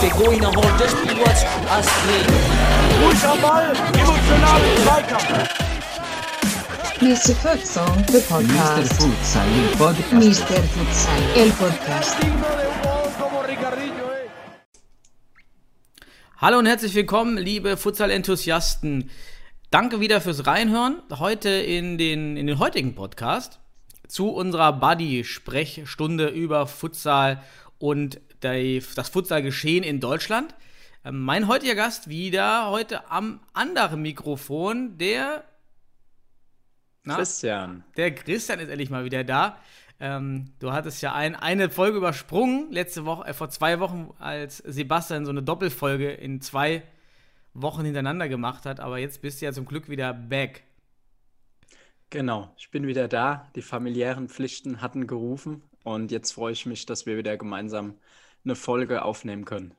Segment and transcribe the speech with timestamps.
[0.00, 2.26] Der Goiner holt das Spiel was Astrid.
[3.04, 5.48] Ruhig am Ball, emotionalen Zweikampf.
[7.00, 7.34] Mr.
[7.36, 8.20] Futsal, the Mr.
[8.22, 8.92] podcast.
[8.94, 10.12] Futsal, il podcast.
[10.12, 10.62] Mr.
[10.64, 12.16] Futsal, el podcast.
[16.38, 19.10] Hallo und herzlich willkommen, liebe Futsal-Enthusiasten.
[19.70, 21.02] Danke wieder fürs Reinhören.
[21.10, 23.60] Heute in den, in den heutigen Podcast
[24.06, 27.42] zu unserer Buddy-Sprechstunde über Futsal
[27.76, 30.54] und die, das Futsal-Geschehen in Deutschland.
[31.04, 35.44] Ähm, Mein heutiger Gast wieder heute am anderen Mikrofon, der
[37.04, 37.16] Na?
[37.16, 37.84] Christian.
[37.98, 39.58] Der Christian ist endlich mal wieder da.
[40.00, 44.56] Ähm, du hattest ja ein, eine Folge übersprungen, letzte Woche, äh, vor zwei Wochen, als
[44.58, 46.84] Sebastian so eine Doppelfolge in zwei
[47.54, 50.64] Wochen hintereinander gemacht hat, aber jetzt bist du ja zum Glück wieder back.
[52.10, 53.50] Genau, ich bin wieder da.
[53.54, 57.94] Die familiären Pflichten hatten gerufen und jetzt freue ich mich, dass wir wieder gemeinsam
[58.44, 59.74] eine Folge aufnehmen können.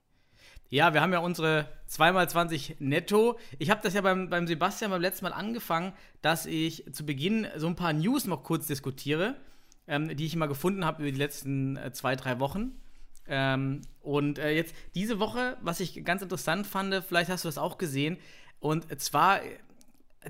[0.72, 3.40] Ja, wir haben ja unsere 2x20 netto.
[3.58, 7.48] Ich habe das ja beim, beim Sebastian beim letzten Mal angefangen, dass ich zu Beginn
[7.56, 9.36] so ein paar News noch kurz diskutiere,
[9.88, 12.80] ähm, die ich immer gefunden habe über die letzten äh, zwei, drei Wochen.
[13.30, 17.58] Ähm, und äh, jetzt diese Woche, was ich ganz interessant fand, vielleicht hast du das
[17.58, 18.18] auch gesehen,
[18.60, 19.50] und zwar äh,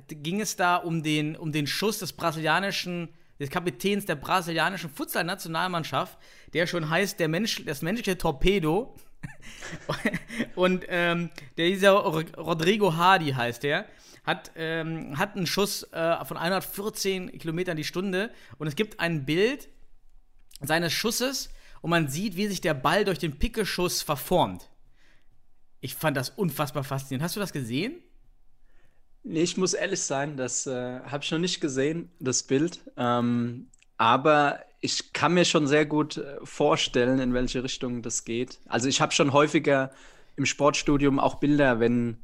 [0.08, 6.18] ging es da um den, um den Schuss des brasilianischen, des Kapitäns der brasilianischen Futsal-Nationalmannschaft,
[6.54, 8.96] der schon heißt, der Mensch, das menschliche Torpedo.
[10.56, 13.86] und ähm, der, dieser Ro- Rodrigo Hardy heißt der,
[14.26, 19.26] hat, ähm, hat einen Schuss äh, von 114 Kilometern die Stunde und es gibt ein
[19.26, 19.70] Bild
[20.62, 21.50] seines Schusses
[21.82, 24.70] und man sieht, wie sich der Ball durch den Pickeschuss verformt.
[25.82, 27.24] Ich fand das unfassbar faszinierend.
[27.24, 27.94] Hast du das gesehen?
[29.24, 32.80] Nee, ich muss ehrlich sein, das äh, habe ich noch nicht gesehen, das Bild.
[32.98, 38.60] Ähm, aber ich kann mir schon sehr gut äh, vorstellen, in welche Richtung das geht.
[38.66, 39.92] Also ich habe schon häufiger
[40.36, 42.24] im Sportstudium auch Bilder, wenn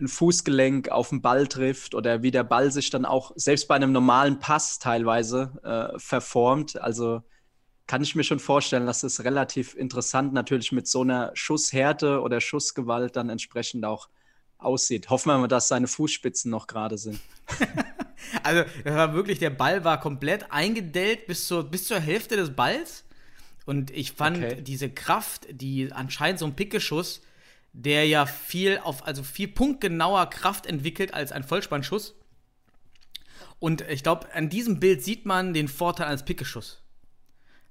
[0.00, 3.74] ein Fußgelenk auf den Ball trifft oder wie der Ball sich dann auch selbst bei
[3.74, 6.80] einem normalen Pass teilweise äh, verformt.
[6.80, 7.22] Also
[7.88, 12.40] kann ich mir schon vorstellen, dass das relativ interessant natürlich mit so einer Schusshärte oder
[12.40, 14.08] Schussgewalt dann entsprechend auch
[14.58, 15.10] aussieht.
[15.10, 17.18] Hoffen wir mal, dass seine Fußspitzen noch gerade sind.
[18.42, 22.54] Also, das war wirklich, der Ball war komplett eingedellt bis zur, bis zur Hälfte des
[22.54, 23.04] Balls.
[23.64, 24.60] Und ich fand Okay.
[24.60, 27.22] diese Kraft, die anscheinend so ein Pickeschuss,
[27.72, 32.16] der ja viel auf, also viel punktgenauer Kraft entwickelt als ein Vollspannschuss.
[33.60, 36.82] Und ich glaube, an diesem Bild sieht man den Vorteil eines Pickeschuss.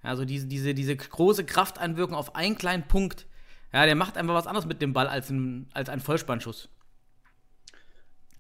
[0.02, 3.28] Also diese, diese, diese große Krafteinwirkung auf einen kleinen Punkt.
[3.74, 6.70] Ja, der macht einfach was anderes mit dem Ball als ein, als ein Vollspannschuss.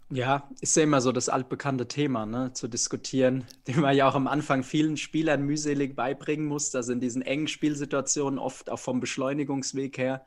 [0.09, 4.15] Ja, ist ja immer so das altbekannte Thema, ne, zu diskutieren, den man ja auch
[4.15, 9.01] am Anfang vielen Spielern mühselig beibringen muss, dass in diesen engen Spielsituationen oft auch vom
[9.01, 10.25] Beschleunigungsweg her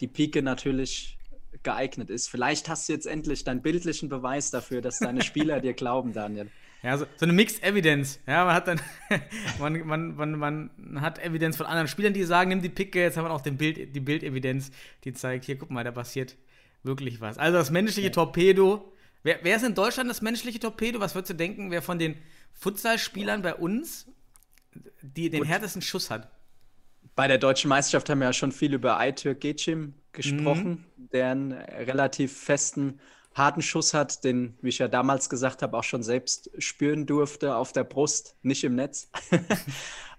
[0.00, 1.18] die Pike natürlich
[1.62, 2.28] geeignet ist.
[2.28, 6.50] Vielleicht hast du jetzt endlich deinen bildlichen Beweis dafür, dass deine Spieler dir glauben, Daniel.
[6.82, 8.20] Ja, so, so eine Mixed Evidence.
[8.26, 8.80] Ja, man hat dann,
[9.58, 13.16] man, man, man, man hat Evidenz von anderen Spielern, die sagen, nimm die Picke, jetzt
[13.16, 14.70] haben wir auch den Bild, die Bildevidenz,
[15.04, 16.36] die zeigt, hier, guck mal, da passiert
[16.82, 17.36] wirklich was.
[17.38, 18.92] Also das menschliche Torpedo.
[19.22, 21.00] Wer, wer ist in Deutschland das menschliche Torpedo?
[21.00, 22.16] Was würdest du denken, wer von den
[22.54, 24.06] Futsalspielern bei uns
[25.02, 25.48] die, den Gut.
[25.48, 26.30] härtesten Schuss hat?
[27.14, 31.52] Bei der deutschen Meisterschaft haben wir ja schon viel über Aytürk Geçim gesprochen, der einen
[31.52, 32.98] relativ festen,
[33.34, 37.54] harten Schuss hat, den, wie ich ja damals gesagt habe, auch schon selbst spüren durfte
[37.56, 39.10] auf der Brust, nicht im Netz.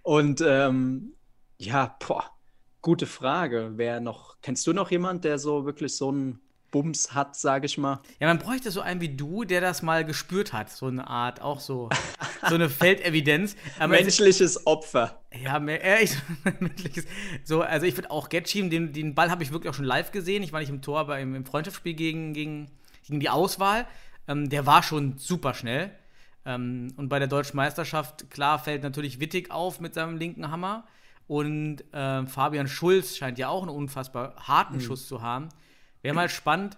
[0.03, 1.13] Und ähm,
[1.57, 2.25] ja, boah,
[2.81, 3.73] gute Frage.
[3.75, 6.39] Wer noch, kennst du noch jemand, der so wirklich so einen
[6.71, 8.01] Bums hat, sage ich mal?
[8.19, 10.71] Ja, man bräuchte so einen wie du, der das mal gespürt hat.
[10.71, 11.89] So eine Art, auch so,
[12.49, 13.55] so eine Feldevidenz.
[13.77, 15.21] Aber es- Menschliches Opfer.
[15.43, 16.15] Ja, ehrlich,
[16.59, 17.05] menschliches.
[17.43, 20.11] So, also ich würde auch Getschim, den, den Ball habe ich wirklich auch schon live
[20.11, 20.41] gesehen.
[20.43, 22.71] Ich war nicht im Tor, aber im, im Freundschaftsspiel gegen, gegen,
[23.05, 23.85] gegen die Auswahl.
[24.27, 25.91] Ähm, der war schon super schnell.
[26.45, 30.85] Ähm, und bei der deutschen Meisterschaft, klar, fällt natürlich Wittig auf mit seinem linken Hammer.
[31.27, 35.49] Und ähm, Fabian Schulz scheint ja auch einen unfassbar harten Schuss zu haben.
[36.01, 36.77] Wäre mal spannend,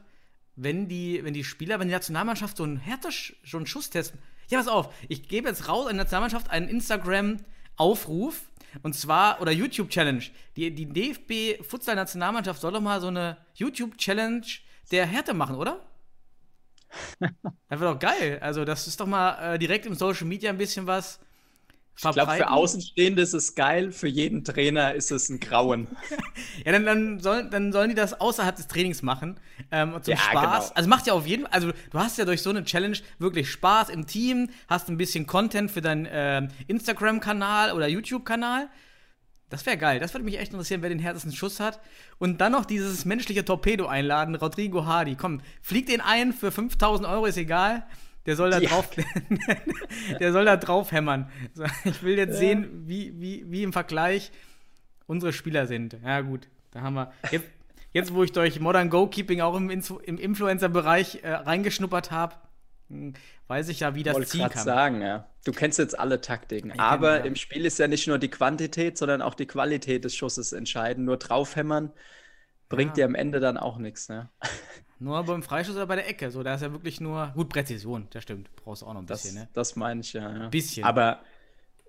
[0.56, 3.10] wenn die, wenn die Spieler, wenn die Nationalmannschaft so einen härter
[3.44, 4.20] so einen Schuss testen.
[4.50, 8.42] Ja, pass auf, ich gebe jetzt raus an die Nationalmannschaft einen Instagram-Aufruf.
[8.82, 10.24] Und zwar, oder YouTube-Challenge.
[10.56, 14.46] Die, die DFB-Futsal-Nationalmannschaft soll doch mal so eine YouTube-Challenge
[14.92, 15.80] der Härte machen, oder?
[17.70, 18.40] Das wäre doch geil.
[18.42, 21.20] Also, das ist doch mal äh, direkt im Social Media ein bisschen was,
[21.98, 25.88] Ich glaube, für Außenstehende ist es geil, für jeden Trainer ist es ein Grauen.
[26.66, 29.40] ja, dann, dann, soll, dann sollen die das außerhalb des Trainings machen.
[29.72, 30.70] Ähm, zum Ja, Spaß.
[30.70, 30.76] genau.
[30.76, 33.50] Also macht ja auf jeden Fall, also du hast ja durch so eine Challenge wirklich
[33.52, 38.70] Spaß im Team, hast ein bisschen Content für deinen ähm, Instagram-Kanal oder YouTube-Kanal.
[39.50, 40.00] Das wäre geil.
[40.00, 41.80] Das würde mich echt interessieren, wer den härtesten Schuss hat.
[42.18, 45.16] Und dann noch dieses menschliche Torpedo einladen, Rodrigo Hardy.
[45.16, 47.84] Komm, flieg den ein für 5000 Euro, ist egal.
[48.26, 48.70] Der soll da Ja.
[48.70, 48.90] drauf,
[50.20, 51.30] der soll da drauf hämmern.
[51.84, 54.32] Ich will jetzt sehen, wie, wie, wie im Vergleich
[55.08, 55.98] unsere Spieler sind.
[56.04, 57.12] Ja, gut, da haben wir.
[57.32, 57.46] Jetzt,
[57.92, 62.36] jetzt wo ich durch Modern Goalkeeping auch im, im Influencer-Bereich äh, reingeschnuppert habe,
[63.48, 64.66] weiß ich ja, wie das Wollte ziehen gerade kann.
[64.66, 65.30] sagen, ja.
[65.46, 66.72] Du kennst jetzt alle Taktiken.
[66.72, 67.26] kenn Aber die, ja.
[67.26, 71.06] im Spiel ist ja nicht nur die Quantität, sondern auch die Qualität des Schusses entscheidend.
[71.06, 71.94] Nur draufhämmern
[72.70, 72.94] bringt Ja.
[72.98, 74.10] dir am Ende dann auch nichts.
[74.10, 74.30] Ne?
[75.00, 76.32] Nur beim Freischuss oder bei der Ecke.
[76.32, 77.32] So, da ist ja wirklich nur.
[77.36, 78.56] Gut, Präzision, das stimmt.
[78.56, 79.50] Brauchst du auch noch ein Das, bisschen, ne?
[79.54, 80.48] das meine ich ja, ja.
[80.50, 80.84] Bisschen.
[80.84, 81.22] Aber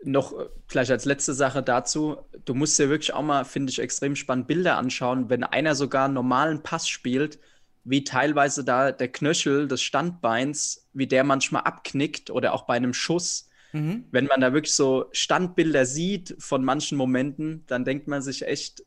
[0.04, 3.78] noch äh, vielleicht als letzte Sache dazu, du musst dir wirklich auch mal, finde ich,
[3.80, 7.38] extrem spannend Bilder anschauen, wenn einer sogar einen normalen Pass spielt,
[7.84, 12.94] wie teilweise da der Knöchel des Standbeins, wie der manchmal abknickt oder auch bei einem
[12.94, 13.48] Schuss.
[13.72, 14.06] Mhm.
[14.10, 18.84] Wenn man da wirklich so Standbilder sieht von manchen Momenten, dann denkt man sich echt,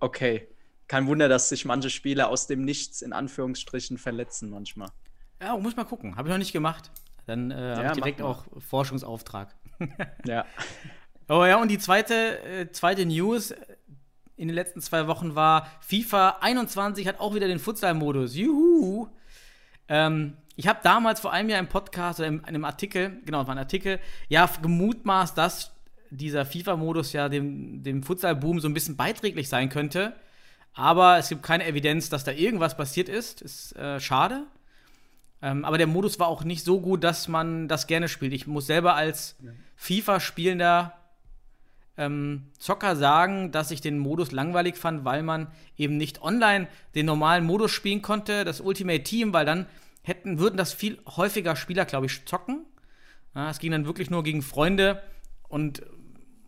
[0.00, 0.48] okay,
[0.88, 4.90] kein Wunder, dass sich manche Spieler aus dem Nichts in Anführungsstrichen verletzen manchmal.
[5.42, 6.16] Ja, muss mal gucken.
[6.16, 6.90] Habe ich noch nicht gemacht.
[7.26, 9.54] Dann äh, habe Ja, ich direkt auch Forschungsauftrag.
[10.26, 10.46] Ja.
[11.28, 13.52] Oh ja, und die zweite, äh, zweite News
[14.36, 18.36] in den letzten zwei Wochen war, FIFA 21 hat auch wieder den Futsal-Modus.
[18.36, 19.08] Juhu!
[19.88, 23.46] Ähm, ich habe damals vor einem Jahr im Podcast oder in einem Artikel, genau, es
[23.46, 23.98] war ein Artikel,
[24.28, 25.72] ja, gemutmaßt, dass
[26.10, 30.14] dieser FIFA-Modus ja dem, dem Futsal-Boom so ein bisschen beiträglich sein könnte.
[30.72, 33.40] Aber es gibt keine Evidenz, dass da irgendwas passiert ist.
[33.40, 34.44] Ist äh, schade.
[35.42, 38.32] Ähm, aber der Modus war auch nicht so gut, dass man das gerne spielt.
[38.32, 39.36] Ich muss selber als
[39.76, 40.92] FIFA-spielender
[41.96, 47.06] ähm, Zocker sagen, dass ich den Modus langweilig fand, weil man eben nicht online den
[47.06, 49.66] normalen Modus spielen konnte, das Ultimate Team, weil dann
[50.02, 52.64] hätten, würden das viel häufiger Spieler, glaube ich, zocken.
[53.34, 55.02] Ja, es ging dann wirklich nur gegen Freunde
[55.48, 55.82] und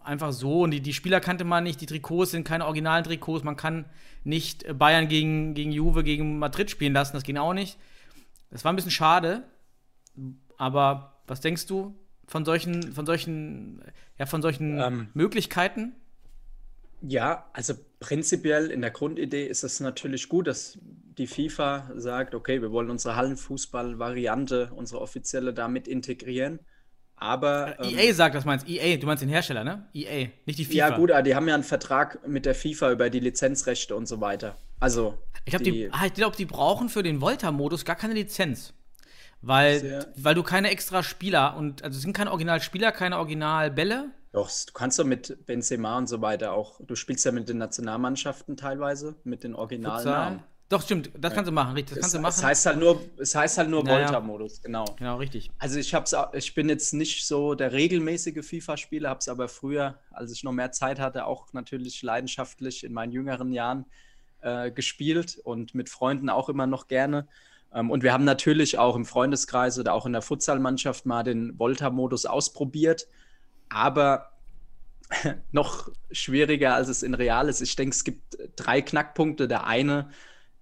[0.03, 0.62] einfach so.
[0.62, 3.85] Und die, die Spieler kannte man nicht, die Trikots sind keine originalen Trikots, man kann
[4.25, 7.79] nicht äh, Bayern gegen, gegen Juve, gegen Madrid spielen lassen, das ging auch nicht.
[8.50, 9.43] Das war ein bisschen schade,
[10.56, 11.95] aber was denkst du
[12.29, 13.83] von solchen, von solchen,
[14.19, 15.09] ja, von solchen Ähm.
[15.15, 15.95] Möglichkeiten?
[17.01, 20.79] Ja, also prinzipiell in der Grundidee ist es natürlich gut, dass
[21.17, 26.61] die FIFA sagt, okay, wir wollen unsere Hallenfußball-Variante, unsere offizielle damit integrieren.
[27.17, 29.89] Aber ähm, EA sagt das meinst EA, du meinst den Hersteller, ne?
[29.93, 30.77] EA, nicht die FIFA.
[30.77, 34.07] ja gut, aber die haben ja einen Vertrag mit der FIFA über die Lizenzrechte und
[34.07, 34.57] so weiter.
[34.79, 38.73] Also Ich glaube, die, ah, ich glaub, die brauchen für den Volta-Modus gar keine Lizenz.
[39.40, 44.11] Weil, Sehr- weil du keine extra Spieler und also es sind keine Originalspieler, keine Originalbälle.
[44.32, 47.58] Doch, du kannst doch mit Benzema und so weiter auch, du spielst ja mit den
[47.58, 50.43] Nationalmannschaften teilweise, mit den Originalnamen.
[50.69, 52.35] Doch, stimmt, das kannst du machen, richtig, das kannst du Es, machen.
[52.37, 54.05] es heißt halt nur, es heißt halt nur Ja, ja.
[54.05, 54.85] Volta-Modus, genau.
[54.99, 55.50] genau, richtig.
[55.58, 60.31] Also ich hab's, ich bin jetzt nicht so der regelmäßige FIFA-Spieler, hab's aber früher, als
[60.31, 63.87] ich noch mehr Zeit hatte, auch natürlich leidenschaftlich in meinen jüngeren Jahren
[64.43, 67.26] äh, gespielt und mit Freunden auch immer noch gerne.
[67.75, 71.59] Ähm, und wir haben natürlich auch im Freundeskreis oder auch in der Futsalmannschaft mal den
[71.59, 73.09] Volta-Modus ausprobiert,
[73.69, 74.32] aber
[75.53, 77.61] noch schwieriger, als es in real ist.
[77.61, 79.49] Ich denke, es gibt drei Knackpunkte.
[79.49, 80.11] Der eine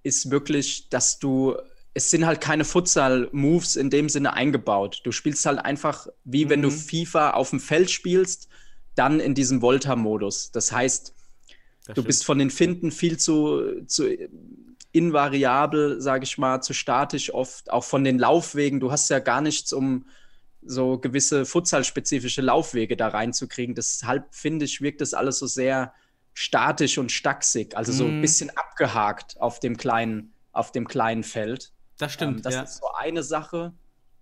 [0.02, 1.56] ist wirklich, dass du,
[1.94, 5.00] es sind halt keine Futsal-Moves in dem Sinne eingebaut.
[5.04, 6.72] Du spielst halt einfach, wie wenn du Mhm.
[6.72, 8.48] FIFA auf dem Feld spielst,
[8.94, 10.52] dann in diesem Volta-Modus.
[10.52, 11.14] Das heißt,
[11.84, 14.06] Das du bist von den Finden viel zu, zu
[14.96, 18.80] invariabel, sage ich mal, zu statisch oft, auch von den Laufwegen.
[18.80, 20.06] Du hast ja gar nichts, um
[20.62, 23.74] so gewisse futsalspezifische Laufwege da reinzukriegen.
[23.74, 25.92] Deshalb finde ich, wirkt das alles so sehr
[26.34, 28.20] statisch und stacksig, also so ein Mhm.
[28.20, 31.72] bisschen abgehakt auf dem kleinen, auf dem kleinen Feld.
[31.98, 32.62] Das stimmt, Ähm, das ja.
[32.62, 33.72] ist so eine Sache.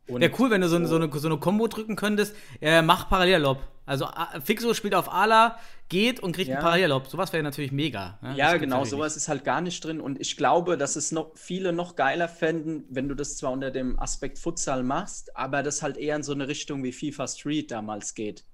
[0.06, 2.36] Wäre cool, wenn du so, eine- so, eine, so eine Kombo drücken könntest.
[2.60, 3.58] Äh, mach Parallellob.
[3.86, 4.08] Also
[4.44, 5.58] Fixo spielt auf Ala,
[5.90, 6.56] geht und kriegt Ja.
[6.56, 7.06] einen Parallellob.
[7.08, 8.18] Sowas wäre natürlich mega.
[8.22, 8.34] ne?
[8.36, 10.00] Ja, genau, sowas ist halt gar nicht drin.
[10.00, 13.70] Und ich glaube, dass es noch viele noch geiler fänden, wenn du das zwar unter
[13.70, 17.70] dem Aspekt Futsal machst, aber das halt eher in so eine Richtung wie FIFA Street
[17.70, 18.44] damals geht.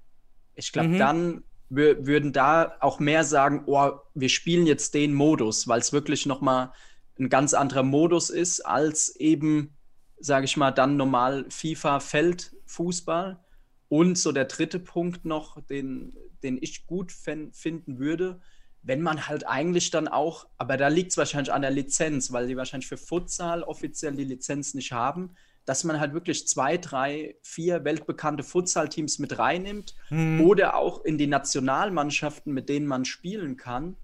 [0.57, 0.99] Ich glaube, Mhm.
[0.99, 5.93] dann wür- würden da auch mehr sagen, oh, wir spielen jetzt den Modus, weil es
[5.93, 6.73] wirklich noch mal
[7.21, 9.77] ein ganz anderer Modus ist als eben,
[10.19, 13.39] sage ich mal, dann normal FIFA Feldfußball.
[13.91, 18.41] Und so der dritte Punkt noch, den, den ich gut finden würde,
[18.83, 22.47] wenn man halt eigentlich dann auch, aber da liegt es wahrscheinlich an der Lizenz, weil
[22.47, 27.35] die wahrscheinlich für Futsal offiziell die Lizenz nicht haben, dass man halt wirklich zwei, drei,
[27.43, 29.97] vier weltbekannte Futsal-Teams mit reinnimmt
[30.41, 33.97] oder auch in die Nationalmannschaften, mit denen man spielen kann,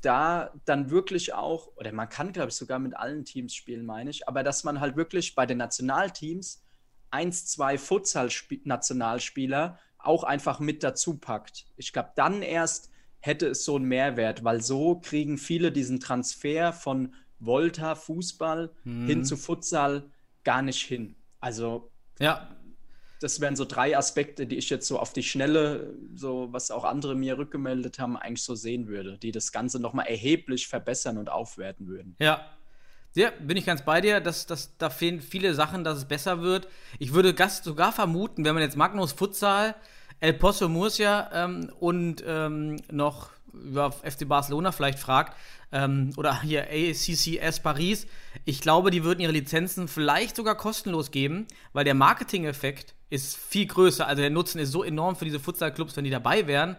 [0.00, 4.08] da dann wirklich auch, oder man kann, glaube ich, sogar mit allen Teams spielen, meine
[4.08, 6.62] ich, aber dass man halt wirklich bei den Nationalteams
[7.10, 11.66] eins, zwei Futsal-Nationalspieler auch einfach mit dazu packt.
[11.76, 12.90] Ich glaube, dann erst
[13.20, 19.24] hätte es so einen Mehrwert, weil so kriegen viele diesen Transfer von Volta, Fußball hin
[19.24, 20.10] zu Futsal
[20.44, 21.16] gar nicht hin.
[21.38, 22.48] Also Ja,
[23.20, 26.84] das wären so drei Aspekte, die ich jetzt so auf die Schnelle, so was auch
[26.84, 31.30] andere mir rückgemeldet haben, eigentlich so sehen würde, die das Ganze nochmal erheblich verbessern und
[31.30, 32.16] aufwerten würden.
[32.18, 32.40] Ja.
[33.14, 34.20] Ja, bin ich ganz bei dir.
[34.20, 36.68] dass dass da fehlen viele Sachen, dass es besser wird.
[36.98, 39.74] Ich würde gas- sogar vermuten, wenn man jetzt Magnus Futsal,
[40.20, 45.36] El Pozo Murcia ähm, und ähm, noch über FC Barcelona vielleicht fragt,
[45.72, 48.06] ähm, oder hier ACCS Paris,
[48.44, 53.66] ich glaube, die würden ihre Lizenzen vielleicht sogar kostenlos geben, weil der Marketing-Effekt ist viel
[53.66, 54.06] größer.
[54.06, 56.76] Also der Nutzen ist so enorm für diese Futsal-Clubs, wenn die dabei wären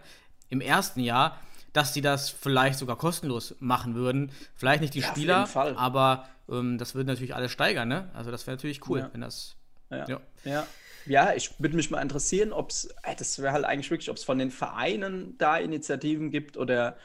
[0.48, 1.38] im ersten Jahr,
[1.72, 4.30] dass die das vielleicht sogar kostenlos machen würden.
[4.54, 8.10] Vielleicht nicht die Ja, Spieler, aber ähm, das würde natürlich alles steigern, ne?
[8.14, 9.10] Also das wäre natürlich cool, Ja.
[9.12, 9.56] wenn das.
[9.90, 10.06] Ja.
[10.44, 10.66] Ja.
[11.06, 11.32] Ja.
[11.34, 12.88] Ich würde mich mal interessieren, ob es,
[13.18, 16.96] das wäre halt eigentlich wirklich, ob es von den Vereinen da Initiativen gibt oder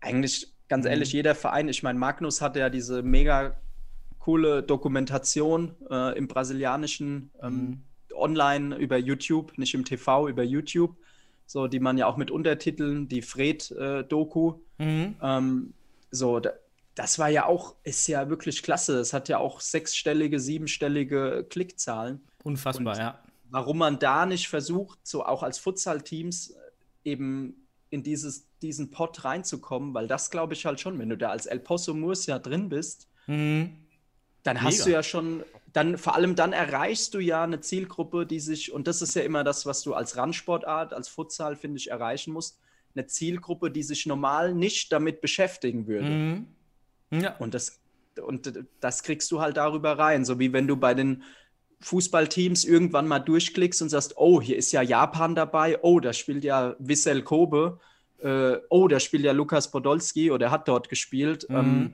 [0.00, 1.68] eigentlich, ganz ehrlich, jeder Verein.
[1.68, 3.56] Ich meine, Magnus hat ja diese mega
[4.18, 7.82] coole Dokumentation äh, im brasilianischen ähm,
[8.14, 10.96] online über YouTube, nicht im TV, über YouTube,
[11.46, 14.54] so die man ja auch mit Untertiteln, die Fred-Doku.
[14.78, 15.14] Mhm.
[15.22, 15.74] Ähm,
[16.10, 16.50] so, da,
[16.94, 18.98] das war ja auch, ist ja wirklich klasse.
[19.00, 22.20] Es hat ja auch sechsstellige, siebenstellige Klickzahlen.
[22.42, 23.18] Unfassbar, Und- ja.
[23.50, 26.54] Warum man da nicht versucht, so auch als Futsal-Teams äh,
[27.10, 27.54] eben
[27.90, 31.46] in dieses, diesen Pot reinzukommen, weil das glaube ich halt schon, wenn du da als
[31.46, 33.76] El Pozo Murcia drin bist, Mhm.
[34.42, 34.84] dann hast Mega.
[34.84, 35.44] du ja schon,
[35.74, 39.22] dann vor allem dann erreichst du ja eine Zielgruppe, die sich, und das ist ja
[39.22, 42.60] immer das, was du als Randsportart, als Futsal, finde ich, erreichen musst,
[42.94, 46.08] eine Zielgruppe, die sich normal nicht damit beschäftigen würde.
[46.08, 46.46] Mhm.
[47.10, 47.36] Ja.
[47.38, 47.80] Und das,
[48.24, 50.24] und das kriegst du halt darüber rein.
[50.24, 51.24] So wie wenn du bei den
[51.80, 56.44] Fußballteams irgendwann mal durchklickst und sagst, oh, hier ist ja Japan dabei, oh, da spielt
[56.44, 57.80] ja Wissel Kobe,
[58.18, 61.46] äh, oh, da spielt ja Lukas Podolski oder hat dort gespielt.
[61.48, 61.56] Mhm.
[61.56, 61.92] Ähm,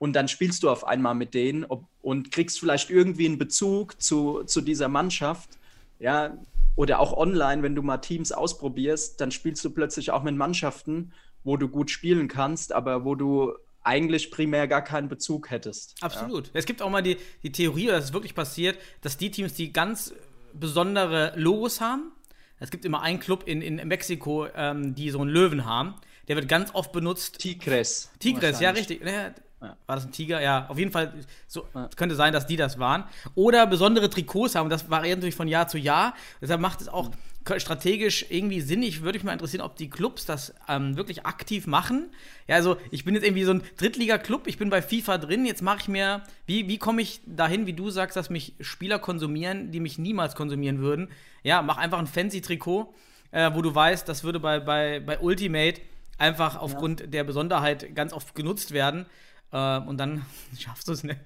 [0.00, 4.00] und dann spielst du auf einmal mit denen ob, und kriegst vielleicht irgendwie einen Bezug
[4.00, 5.50] zu, zu dieser Mannschaft.
[5.98, 6.38] Ja,
[6.74, 11.12] oder auch online, wenn du mal Teams ausprobierst, dann spielst du plötzlich auch mit Mannschaften,
[11.44, 13.52] wo du gut spielen kannst, aber wo du
[13.82, 15.96] eigentlich primär gar keinen Bezug hättest.
[16.00, 16.50] Absolut.
[16.54, 19.70] Es gibt auch mal die, die Theorie, dass es wirklich passiert, dass die Teams, die
[19.70, 20.14] ganz
[20.54, 22.12] besondere Logos haben,
[22.58, 25.94] es gibt immer einen Club in, in Mexiko, ähm, die so einen Löwen haben,
[26.28, 27.38] der wird ganz oft benutzt.
[27.38, 28.10] Tigres.
[28.18, 29.04] Tigres, ja, richtig.
[29.04, 29.34] Ja, Ja.
[29.60, 30.40] War das ein Tiger?
[30.40, 31.12] Ja, auf jeden Fall.
[31.46, 31.86] So, Ja.
[31.90, 33.04] es könnte sein, dass die das waren.
[33.34, 34.70] Oder besondere Trikots haben.
[34.70, 36.14] Das variiert natürlich von Jahr zu Jahr.
[36.40, 37.10] Deshalb macht es auch
[37.58, 38.82] strategisch irgendwie Sinn.
[38.82, 42.10] Ich würde mich mal interessieren, ob die Clubs das ähm, wirklich aktiv machen.
[42.48, 44.46] Ja, also ich bin jetzt irgendwie so ein Drittliga-Club.
[44.46, 45.44] Ich bin bei FIFA drin.
[45.44, 48.98] Jetzt mache ich mir, wie, wie komme ich dahin, wie du sagst, dass mich Spieler
[48.98, 51.08] konsumieren, die mich niemals konsumieren würden?
[51.42, 52.94] Ja, mach einfach ein fancy Trikot,
[53.30, 55.80] äh, wo du weißt, das würde bei, bei, bei Ultimate
[56.18, 59.06] einfach aufgrund der Besonderheit ganz oft genutzt werden.
[59.52, 60.24] Äh, und dann
[60.58, 61.18] schaffst du es nicht.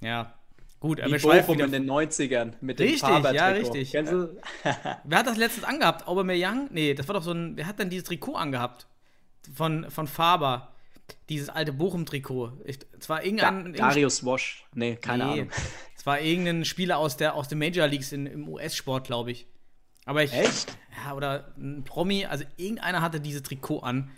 [0.00, 0.34] Ja,
[0.80, 1.00] gut.
[1.00, 3.92] aber Wie wir Bochum in den 90ern mit dem Richtig, ja, richtig.
[3.92, 4.36] Kennst du?
[5.04, 6.06] Wer hat das letztens angehabt?
[6.06, 6.68] Aubameyang?
[6.72, 7.56] Nee, das war doch so ein.
[7.56, 8.86] Wer hat denn dieses Trikot angehabt?
[9.54, 10.68] Von, von Faber.
[11.28, 12.52] Dieses alte Bochum-Trikot.
[12.64, 13.56] Ich- Es war Da, irgendein.
[13.58, 14.64] irgendein- Darius Wosch.
[14.74, 15.50] Nee, keine nee, Ahnung.
[15.96, 19.46] Es war irgendein Spieler aus, der, aus den Major Leagues in, im US-Sport, glaube ich.
[20.04, 20.32] Aber ich.
[20.32, 20.76] Echt?
[21.04, 22.24] Ja, oder ein Promi.
[22.26, 24.10] Also irgendeiner hatte dieses Trikot an.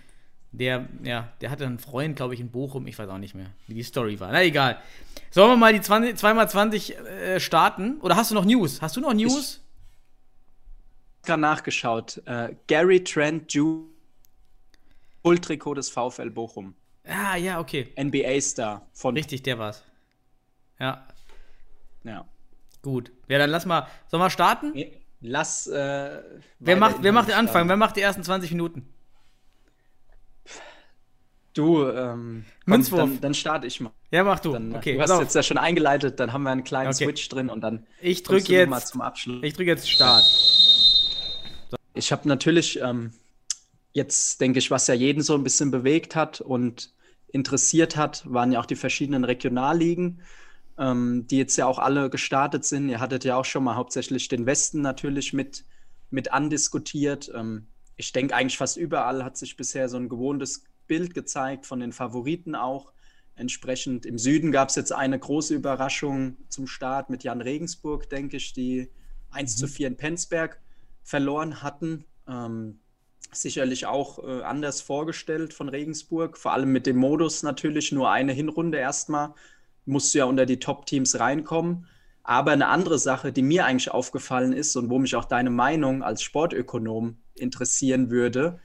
[0.57, 2.87] Der, ja, der hatte einen Freund, glaube ich, in Bochum.
[2.87, 4.31] Ich weiß auch nicht mehr, wie die Story war.
[4.31, 4.79] Na egal.
[5.31, 7.99] Sollen wir mal die 20, 2x20 äh, starten?
[8.01, 8.81] Oder hast du noch News?
[8.81, 9.61] Hast du noch News?
[11.25, 12.23] gerade nachgeschaut.
[12.27, 13.87] Äh, Gary Trent Jr.
[15.41, 16.75] Trikot des VfL Bochum.
[17.07, 17.93] Ah, ja, okay.
[17.99, 19.15] NBA-Star von.
[19.17, 19.83] Richtig, der war's.
[20.79, 21.07] Ja,
[22.03, 22.27] Ja.
[22.83, 23.11] gut.
[23.29, 23.87] Ja, dann lass mal.
[24.09, 24.75] Sollen wir starten?
[25.23, 25.67] Lass.
[25.67, 26.21] Äh,
[26.59, 27.69] Wer macht, wer macht den Anfang?
[27.69, 28.87] Wer macht die ersten 20 Minuten?
[31.55, 33.01] Du, ähm, komm, Münzwurf.
[33.01, 33.93] Dann, dann starte ich mal.
[34.11, 34.53] Ja, mach du.
[34.53, 35.23] Dann, äh, okay, du hast auf.
[35.23, 37.05] jetzt ja schon eingeleitet, dann haben wir einen kleinen Okay.
[37.05, 38.89] Switch drin und dann Ich drück noch mal jetzt.
[38.89, 39.39] zum Abschluss.
[39.43, 40.25] Ich drücke jetzt Start.
[41.95, 43.13] Ich habe natürlich ähm,
[43.93, 46.93] jetzt, denke ich, was ja jeden so ein bisschen bewegt hat und
[47.29, 50.23] interessiert hat, waren ja auch die verschiedenen Regionalligen,
[50.77, 52.89] ähm, die jetzt ja auch alle gestartet sind.
[52.89, 55.65] Ihr hattet ja auch schon mal hauptsächlich den Westen natürlich mit,
[56.11, 57.31] mit andiskutiert.
[57.33, 61.81] Ähm, ich denke eigentlich fast überall hat sich bisher so ein gewohntes Bild gezeigt von
[61.81, 62.93] den Favoriten auch.
[63.37, 68.37] Entsprechend im Süden gab es jetzt eine große Überraschung zum Start mit Jan Regensburg, denke
[68.37, 68.91] ich, die
[69.31, 70.61] 1 zu 4 in Penzberg
[71.03, 72.05] verloren hatten.
[72.29, 72.79] Ähm,
[73.33, 78.33] sicherlich auch äh, anders vorgestellt von Regensburg, vor allem mit dem Modus natürlich nur eine
[78.33, 79.35] Hinrunde erstmal.
[79.85, 81.87] Musst du ja unter die Top-Teams reinkommen.
[82.23, 86.03] Aber eine andere Sache, die mir eigentlich aufgefallen ist und wo mich auch deine Meinung
[86.03, 88.61] als Sportökonom interessieren würde,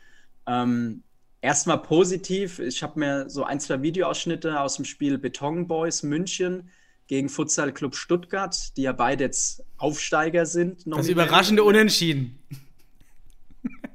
[0.47, 1.03] ähm,
[1.41, 2.59] erstmal positiv.
[2.59, 6.69] Ich habe mir so ein, zwei Videoausschnitte aus dem Spiel Beton Boys München
[7.07, 10.83] gegen Futsal Club Stuttgart, die ja beide jetzt Aufsteiger sind.
[10.85, 12.39] Das überraschende Unentschieden.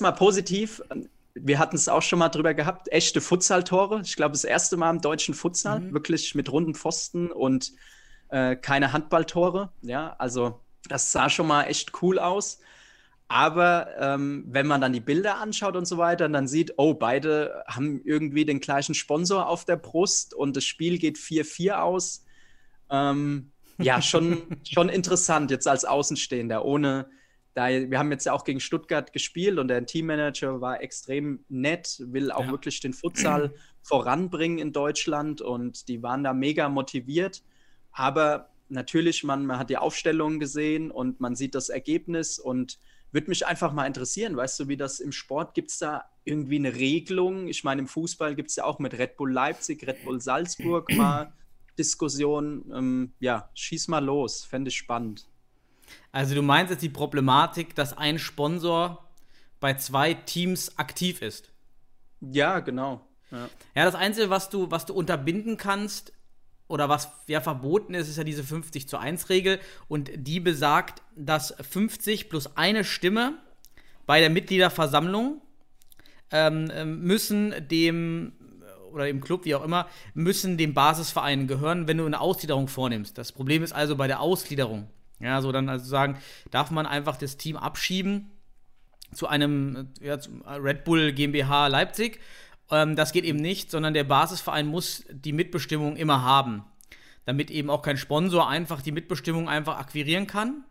[0.00, 0.80] Mal positiv.
[1.34, 2.90] Wir hatten es auch schon mal drüber gehabt.
[2.90, 4.00] Echte Futsal-Tore.
[4.02, 5.80] Ich glaube, das erste Mal im deutschen Futsal.
[5.80, 5.92] Mhm.
[5.92, 7.72] Wirklich mit runden Pfosten und
[8.30, 9.70] äh, keine Handballtore.
[9.82, 12.60] Ja, also das sah schon mal echt cool aus.
[13.32, 17.62] Aber ähm, wenn man dann die Bilder anschaut und so weiter, dann sieht, oh, beide
[17.68, 22.24] haben irgendwie den gleichen Sponsor auf der Brust und das Spiel geht 4-4 aus.
[22.90, 27.08] Ähm, ja, schon, schon interessant jetzt als Außenstehender, ohne
[27.54, 32.02] da, wir haben jetzt ja auch gegen Stuttgart gespielt und der Teammanager war extrem nett,
[32.06, 32.50] will auch ja.
[32.50, 37.44] wirklich den Futsal voranbringen in Deutschland und die waren da mega motiviert.
[37.92, 42.80] Aber natürlich, man, man hat die Aufstellung gesehen und man sieht das Ergebnis und
[43.12, 46.56] würde mich einfach mal interessieren, weißt du, wie das im Sport gibt es da irgendwie
[46.56, 47.48] eine Regelung?
[47.48, 50.90] Ich meine, im Fußball gibt es ja auch mit Red Bull Leipzig, Red Bull Salzburg
[50.96, 51.32] mal
[51.78, 52.70] Diskussionen.
[52.72, 55.26] Ähm, ja, schieß mal los, fände ich spannend.
[56.12, 59.10] Also du meinst jetzt die Problematik, dass ein Sponsor
[59.58, 61.52] bei zwei Teams aktiv ist?
[62.20, 63.06] Ja, genau.
[63.30, 66.12] Ja, ja das Einzige, was du, was du unterbinden kannst,
[66.70, 69.58] oder was ja verboten ist, ist ja diese 50 zu 1 Regel
[69.88, 73.38] und die besagt, dass 50 plus eine Stimme
[74.06, 75.42] bei der Mitgliederversammlung
[76.30, 78.32] ähm, ähm, müssen dem
[78.92, 83.16] oder im Club, wie auch immer, müssen dem Basisverein gehören, wenn du eine Ausgliederung vornimmst.
[83.18, 84.88] Das Problem ist also bei der Ausgliederung.
[85.20, 86.18] Ja, so dann also sagen,
[86.50, 88.30] darf man einfach das Team abschieben
[89.12, 92.20] zu einem ja, Red Bull GmbH Leipzig
[92.70, 96.64] ähm, das geht eben nicht, sondern der Basisverein muss die Mitbestimmung immer haben,
[97.24, 100.64] damit eben auch kein Sponsor einfach die Mitbestimmung einfach akquirieren kann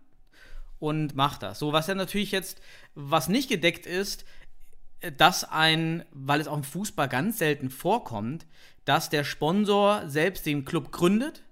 [0.80, 1.60] und macht das.
[1.60, 2.62] So, was ja natürlich jetzt,
[2.96, 4.26] was nicht gedeckt ist,
[5.18, 8.46] dass ein, weil es auch im Fußball ganz selten vorkommt,
[8.86, 11.44] dass der Sponsor selbst den Club gründet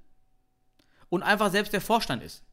[1.10, 2.44] und einfach selbst der Vorstand ist.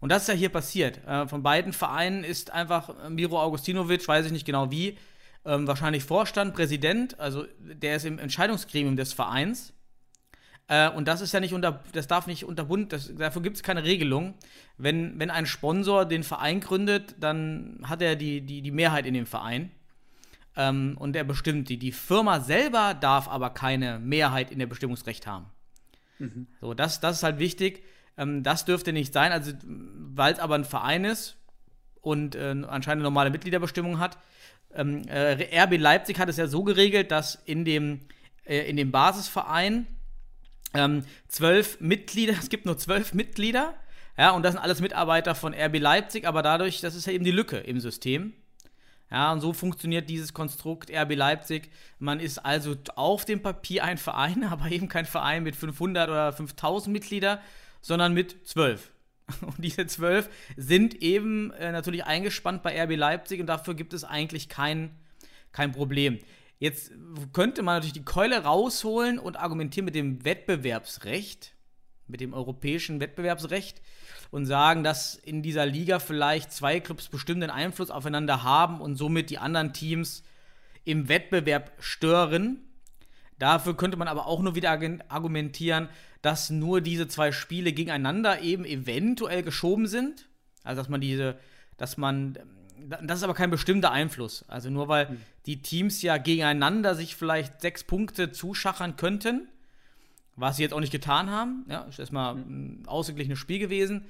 [0.00, 1.04] Und das ist ja hier passiert.
[1.06, 4.98] Äh, von beiden Vereinen ist einfach Miro Augustinovic, weiß ich nicht genau wie,
[5.44, 9.72] ähm, wahrscheinlich Vorstand, Präsident, also der ist im Entscheidungsgremium des Vereins.
[10.68, 13.84] Äh, und das ist ja nicht unter, das darf nicht unterbunden, dafür gibt es keine
[13.84, 14.34] Regelung.
[14.78, 19.14] Wenn, wenn ein Sponsor den Verein gründet, dann hat er die, die, die Mehrheit in
[19.14, 19.70] dem Verein.
[20.56, 21.78] Ähm, und er bestimmt die.
[21.78, 25.46] Die Firma selber darf aber keine Mehrheit in der Bestimmungsrecht haben.
[26.18, 26.46] Mhm.
[26.60, 27.82] So, das, das ist halt wichtig.
[28.16, 29.32] Ähm, das dürfte nicht sein.
[29.32, 31.36] Also, weil es aber ein Verein ist
[32.00, 34.18] und äh, anscheinend eine normale Mitgliederbestimmung hat,
[34.74, 38.00] ähm, äh, RB Leipzig hat es ja so geregelt, dass in dem,
[38.44, 39.86] äh, in dem Basisverein
[40.74, 43.74] ähm, zwölf Mitglieder, es gibt nur zwölf Mitglieder,
[44.16, 47.24] ja, und das sind alles Mitarbeiter von RB Leipzig, aber dadurch, das ist ja eben
[47.24, 48.34] die Lücke im System.
[49.10, 51.70] Ja, und so funktioniert dieses Konstrukt RB Leipzig.
[51.98, 56.32] Man ist also auf dem Papier ein Verein, aber eben kein Verein mit 500 oder
[56.32, 57.38] 5000 Mitgliedern,
[57.80, 58.91] sondern mit zwölf.
[59.40, 64.04] Und diese zwölf sind eben äh, natürlich eingespannt bei RB Leipzig und dafür gibt es
[64.04, 64.90] eigentlich kein,
[65.52, 66.18] kein Problem.
[66.58, 66.92] Jetzt
[67.32, 71.54] könnte man natürlich die Keule rausholen und argumentieren mit dem Wettbewerbsrecht,
[72.06, 73.82] mit dem europäischen Wettbewerbsrecht
[74.30, 79.30] und sagen, dass in dieser Liga vielleicht zwei Clubs bestimmten Einfluss aufeinander haben und somit
[79.30, 80.22] die anderen Teams
[80.84, 82.60] im Wettbewerb stören.
[83.42, 84.70] Dafür könnte man aber auch nur wieder
[85.08, 85.88] argumentieren,
[86.22, 90.28] dass nur diese zwei Spiele gegeneinander eben eventuell geschoben sind.
[90.62, 91.36] Also dass man diese,
[91.76, 92.38] dass man,
[93.02, 94.44] das ist aber kein bestimmter Einfluss.
[94.46, 95.16] Also nur weil mhm.
[95.46, 99.48] die Teams ja gegeneinander sich vielleicht sechs Punkte zuschachern könnten,
[100.36, 101.66] was sie jetzt auch nicht getan haben.
[101.68, 104.04] Ja, ist erstmal ein ausgeglichenes Spiel gewesen.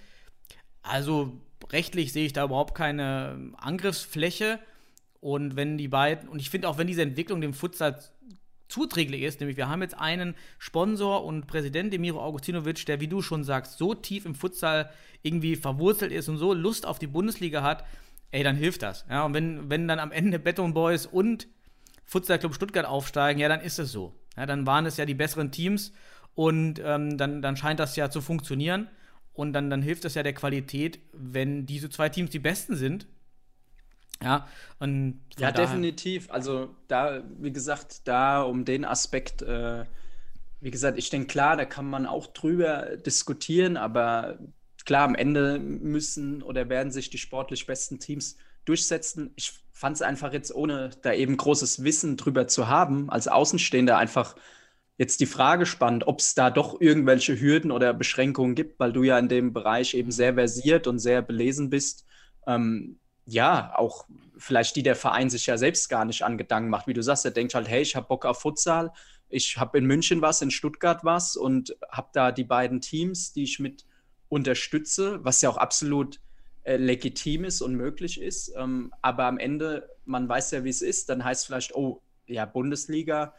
[0.83, 1.41] Also
[1.73, 4.59] rechtlich sehe ich da überhaupt keine Angriffsfläche.
[5.23, 7.99] Und wenn die beiden, und ich finde auch, wenn diese Entwicklung dem Futsal
[8.73, 9.41] zuträglich ist.
[9.41, 13.79] Nämlich wir haben jetzt einen Sponsor und Präsident, Demiro Augustinovic, der, wie du schon sagst,
[13.79, 14.91] so tief im Futsal
[15.23, 17.85] irgendwie verwurzelt ist und so Lust auf die Bundesliga hat,
[18.33, 19.05] ey, dann hilft das.
[19.09, 21.47] Ja, und wenn, wenn dann am Ende Beton Boys und
[22.05, 24.15] Futsal Club Stuttgart aufsteigen, ja, dann ist es so.
[24.37, 25.93] Ja, dann waren es ja die besseren Teams
[26.35, 28.89] und ähm, dann, dann scheint das ja zu funktionieren.
[29.35, 33.07] Und dann, dann hilft es ja der Qualität, wenn diese zwei Teams die besten sind
[34.23, 36.31] Ja, und Ja, definitiv.
[36.31, 39.85] Also da, wie gesagt, da um den Aspekt, äh,
[40.61, 44.39] wie gesagt, ich denke, klar, da kann man auch drüber diskutieren, aber
[44.85, 49.33] klar, am Ende müssen oder werden sich die sportlich besten Teams durchsetzen.
[49.37, 53.99] Ich fand es einfach jetzt, ohne da eben großes Wissen drüber zu haben, als Außenstehender
[53.99, 54.37] einfach
[54.99, 59.03] jetzt die Frage spannend, ob es da doch irgendwelche Hürden oder Beschränkungen gibt, weil du
[59.03, 62.07] ja in dem Bereich eben sehr versiert und sehr belesen bist.
[62.47, 64.07] Ähm, ja, auch
[64.37, 66.87] vielleicht die der Verein sich ja selbst gar nicht an Gedanken macht.
[66.87, 68.93] Wie du sagst, er denkt halt, hey, ich habe Bock auf Futsal,
[69.29, 73.45] ich habe in München was, in Stuttgart was und habe da die beiden Teams, die
[73.45, 73.87] ich mit
[74.29, 76.21] unterstütze, was ja auch absolut
[76.65, 78.53] äh, legitim ist und möglich ist.
[78.57, 82.45] Ähm, aber am Ende, man weiß ja, wie es ist, dann heißt vielleicht, oh, ja,
[82.45, 83.35] Bundesliga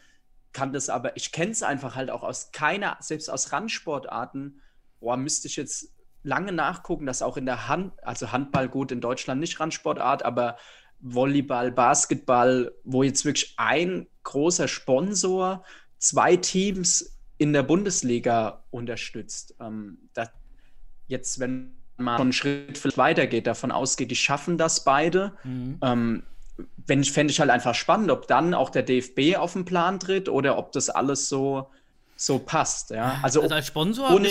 [0.52, 4.62] kann das aber, ich kenne es einfach halt auch aus keiner, selbst aus Randsportarten,
[5.00, 5.93] boah, müsste ich jetzt
[6.24, 10.58] lange nachgucken, dass auch in der Hand, also Handball gut in Deutschland nicht Randsportart, aber
[11.00, 15.64] Volleyball, Basketball, wo jetzt wirklich ein großer Sponsor
[15.98, 19.56] zwei Teams in der Bundesliga unterstützt.
[19.60, 19.98] Ähm,
[21.08, 25.34] jetzt, wenn man einen Schritt vielleicht weitergeht, davon ausgeht, die schaffen das beide,
[25.82, 26.24] ähm,
[26.86, 30.00] wenn ich, fände ich halt einfach spannend, ob dann auch der DFB auf den Plan
[30.00, 31.70] tritt oder ob das alles so,
[32.16, 32.92] so passt.
[32.92, 33.20] Ja?
[33.22, 34.30] Also, Also als Sponsor ohne-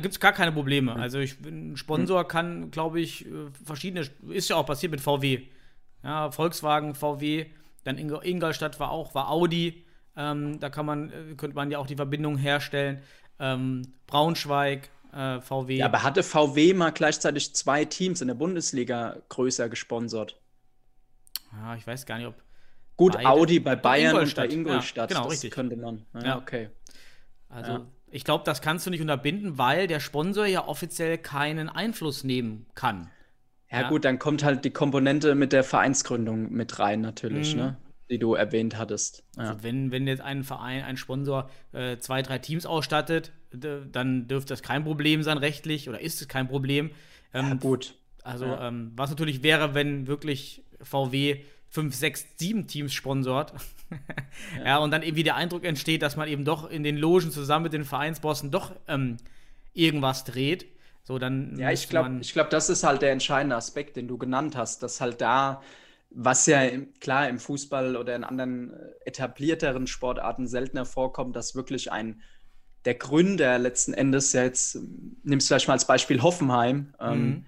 [0.00, 0.94] gibt es gar keine Probleme.
[0.96, 3.30] Also ich bin ein Sponsor kann, glaube ich, äh,
[3.64, 5.42] verschiedene, ist ja auch passiert mit VW.
[6.02, 7.46] Ja, Volkswagen, VW,
[7.84, 9.84] dann Ing Ingolstadt war auch, war Audi.
[10.16, 13.02] Ähm, da kann man, äh, könnte man ja auch die Verbindung herstellen.
[13.38, 15.76] Ähm, Braunschweig, äh, VW.
[15.76, 20.40] ja, aber hatte VW mal gleichzeitig zwei Teams in der Bundesliga größer gesponsert?
[21.52, 22.34] Ja, ich weiß gar nicht, ob.
[22.96, 23.28] Gut, Beide.
[23.28, 24.44] Audi bei Bayern Ingolstadt.
[24.46, 25.10] und bei Ingolstadt.
[25.10, 25.50] Ja, genau, das richtig.
[25.52, 26.06] könnte man.
[26.14, 26.38] Ja, Ja.
[26.38, 26.70] okay.
[27.48, 27.86] Also, Ja.
[28.10, 32.66] ich glaube, das kannst du nicht unterbinden, weil der Sponsor ja offiziell keinen Einfluss nehmen
[32.74, 33.10] kann.
[33.70, 33.88] Ja, Ja.
[33.88, 37.60] gut, dann kommt halt die Komponente mit der Vereinsgründung mit rein, natürlich, Mhm.
[37.62, 37.76] ne?
[38.08, 39.24] Die du erwähnt hattest.
[39.36, 39.42] Ja.
[39.50, 44.52] Also wenn, wenn jetzt ein Verein, ein Sponsor äh, zwei, drei Teams ausstattet, dann dürfte
[44.52, 46.90] das kein Problem sein, rechtlich, oder ist es kein Problem.
[47.34, 47.94] Ähm, ja, gut.
[48.22, 53.52] Also, ähm, was natürlich wäre, wenn wirklich VW fünf, sechs, sieben Teams sponsort.
[54.64, 54.78] ja.
[54.78, 57.72] und dann irgendwie der Eindruck entsteht, dass man eben doch in den Logen zusammen mit
[57.72, 59.18] den Vereinsbossen doch ähm,
[59.74, 60.66] irgendwas dreht.
[61.04, 64.56] So, dann Ja, ich glaube, glaub, das ist halt der entscheidende Aspekt, den du genannt
[64.56, 65.62] hast, dass halt da,
[66.10, 71.54] was ja im, klar im Fußball oder in anderen äh, etablierteren Sportarten seltener vorkommt, dass
[71.54, 72.22] wirklich ein
[72.86, 76.94] der Gründer letzten Endes ja jetzt, ähm, nimmst du vielleicht mal als Beispiel Hoffenheim.
[77.00, 77.44] Ähm, Mhm.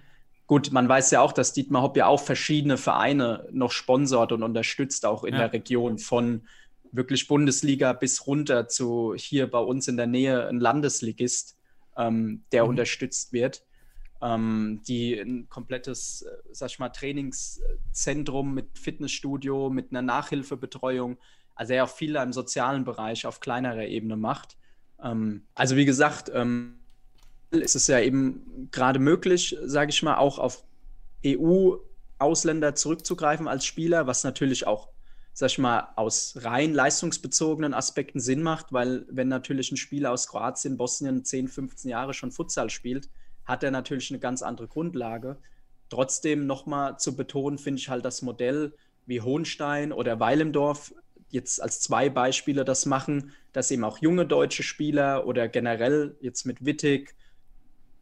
[0.49, 4.41] Gut, man weiß ja auch, dass Dietmar Hopp ja auch verschiedene Vereine noch sponsort und
[4.41, 5.41] unterstützt, auch in Ja.
[5.41, 6.47] der Region, von
[6.91, 11.55] wirklich Bundesliga bis runter zu hier bei uns in der Nähe ein Landesligist,
[11.95, 12.69] ähm, der Mhm.
[12.71, 13.63] unterstützt wird,
[14.23, 21.19] ähm, die ein komplettes, äh, sag ich mal, Trainingszentrum mit Fitnessstudio, mit einer Nachhilfebetreuung,
[21.53, 24.57] also er auch viel im sozialen Bereich auf kleinerer Ebene macht.
[24.99, 26.78] Ähm, also wie gesagt, ähm,
[27.51, 30.63] ist es ja eben gerade möglich, sage ich mal, auch auf
[31.25, 34.89] EU-Ausländer zurückzugreifen als Spieler, was natürlich auch,
[35.33, 40.27] sag ich mal, aus rein leistungsbezogenen Aspekten Sinn macht, weil wenn natürlich ein Spieler aus
[40.27, 43.09] Kroatien, Bosnien 10, 15 Jahre schon Futsal spielt,
[43.45, 45.37] hat er natürlich eine ganz andere Grundlage.
[45.89, 48.73] Trotzdem nochmal zu betonen, finde ich halt das Modell
[49.07, 50.93] wie Hohenstein oder Weilendorf
[51.31, 56.45] jetzt als zwei Beispiele das machen, dass eben auch junge deutsche Spieler oder generell jetzt
[56.45, 57.15] mit Wittig,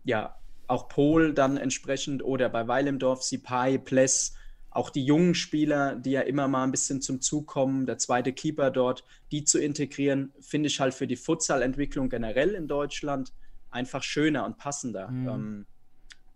[0.08, 0.36] ja,
[0.68, 4.36] auch Pol dann entsprechend oder bei Weilemdorf, Sipai, Pless,
[4.70, 8.34] auch die jungen Spieler, die ja immer mal ein bisschen zum Zug kommen, der zweite
[8.34, 13.34] Keeper dort, die zu integrieren, finde ich halt für die Futsal-Entwicklung generell in Deutschland
[13.70, 15.10] einfach schöner und passender.
[15.10, 15.28] Mhm.
[15.28, 15.66] Ähm,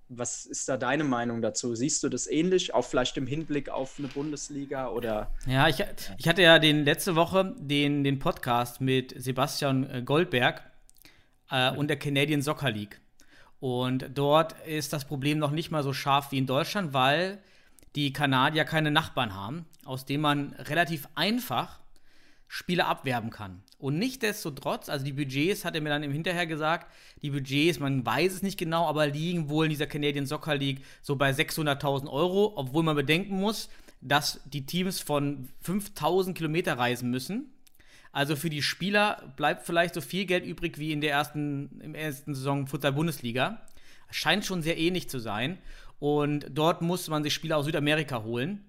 [0.09, 1.73] was ist da deine Meinung dazu?
[1.73, 5.31] Siehst du das ähnlich, auch vielleicht im Hinblick auf eine Bundesliga oder?
[5.47, 5.81] Ja, ich,
[6.17, 10.63] ich hatte ja den, letzte Woche den, den Podcast mit Sebastian äh, Goldberg
[11.49, 12.99] äh, und der Canadian Soccer League.
[13.61, 17.37] Und dort ist das Problem noch nicht mal so scharf wie in Deutschland, weil
[17.95, 21.79] die Kanadier keine Nachbarn haben, aus denen man relativ einfach
[22.47, 23.61] Spieler abwerben kann.
[23.77, 28.03] Und nichtsdestotrotz, also die Budgets, hat er mir dann im Hinterher gesagt, die Budgets, man
[28.03, 32.09] weiß es nicht genau, aber liegen wohl in dieser Canadian Soccer League so bei 600.000
[32.09, 33.69] Euro, obwohl man bedenken muss,
[34.01, 37.53] dass die Teams von 5000 Kilometer reisen müssen.
[38.11, 41.95] Also für die Spieler bleibt vielleicht so viel Geld übrig wie in der ersten, im
[41.95, 43.61] ersten Saison Futsal-Bundesliga.
[44.09, 45.57] Scheint schon sehr ähnlich zu sein.
[45.99, 48.65] Und dort muss man sich Spieler aus Südamerika holen.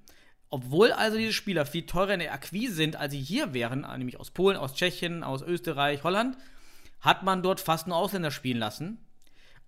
[0.49, 4.21] Obwohl also diese Spieler viel teurer in der Akquise sind, als sie hier wären, nämlich
[4.21, 6.37] aus Polen, aus Tschechien, aus Österreich, Holland,
[7.01, 8.99] hat man dort fast nur Ausländer spielen lassen.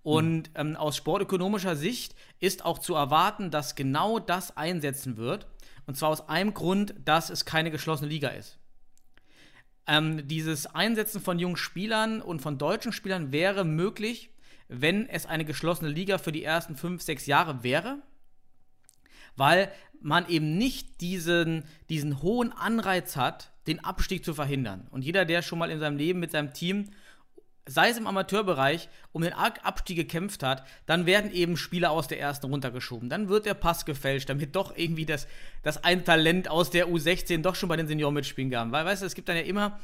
[0.03, 5.47] Und ähm, aus sportökonomischer Sicht ist auch zu erwarten, dass genau das einsetzen wird.
[5.87, 8.59] Und zwar aus einem Grund, dass es keine geschlossene Liga ist.
[9.87, 14.31] Ähm, dieses Einsetzen von jungen Spielern und von deutschen Spielern wäre möglich,
[14.67, 18.01] wenn es eine geschlossene Liga für die ersten fünf, sechs Jahre wäre,
[19.35, 19.71] weil
[20.01, 24.87] man eben nicht diesen, diesen hohen Anreiz hat, den Abstieg zu verhindern.
[24.91, 26.89] Und jeder, der schon mal in seinem Leben mit seinem Team
[27.67, 32.19] sei es im Amateurbereich, um den Abstieg gekämpft hat, dann werden eben Spieler aus der
[32.19, 33.09] ersten runtergeschoben.
[33.09, 35.27] Dann wird der Pass gefälscht, damit doch irgendwie das,
[35.63, 38.71] das ein Talent aus der U16 doch schon bei den Senioren mitspielen kann.
[38.71, 39.79] Weil, weißt du, es gibt dann ja immer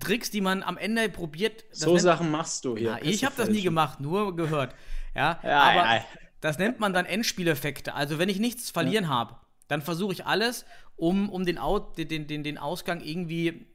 [0.00, 1.64] Tricks, die man am Ende probiert.
[1.70, 2.90] So nennt, Sachen machst du hier.
[2.90, 4.74] Ja, ich habe das nie gemacht, nur gehört.
[5.14, 6.04] Ja, ja aber ja.
[6.40, 7.94] das nennt man dann Endspieleffekte.
[7.94, 9.10] Also wenn ich nichts verlieren ja.
[9.10, 9.36] habe,
[9.66, 10.64] dann versuche ich alles,
[10.96, 13.66] um, um den, Out, den, den, den Ausgang irgendwie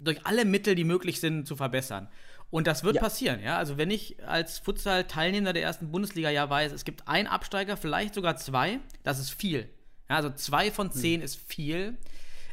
[0.00, 2.08] durch alle Mittel, die möglich sind, zu verbessern.
[2.50, 3.02] Und das wird ja.
[3.02, 3.58] passieren, ja.
[3.58, 8.14] Also wenn ich als Futsal-Teilnehmer der ersten Bundesliga ja weiß, es gibt einen Absteiger, vielleicht
[8.14, 9.68] sogar zwei, das ist viel.
[10.08, 10.92] Ja, also zwei von hm.
[10.92, 11.24] zehn hm.
[11.24, 11.96] ist viel.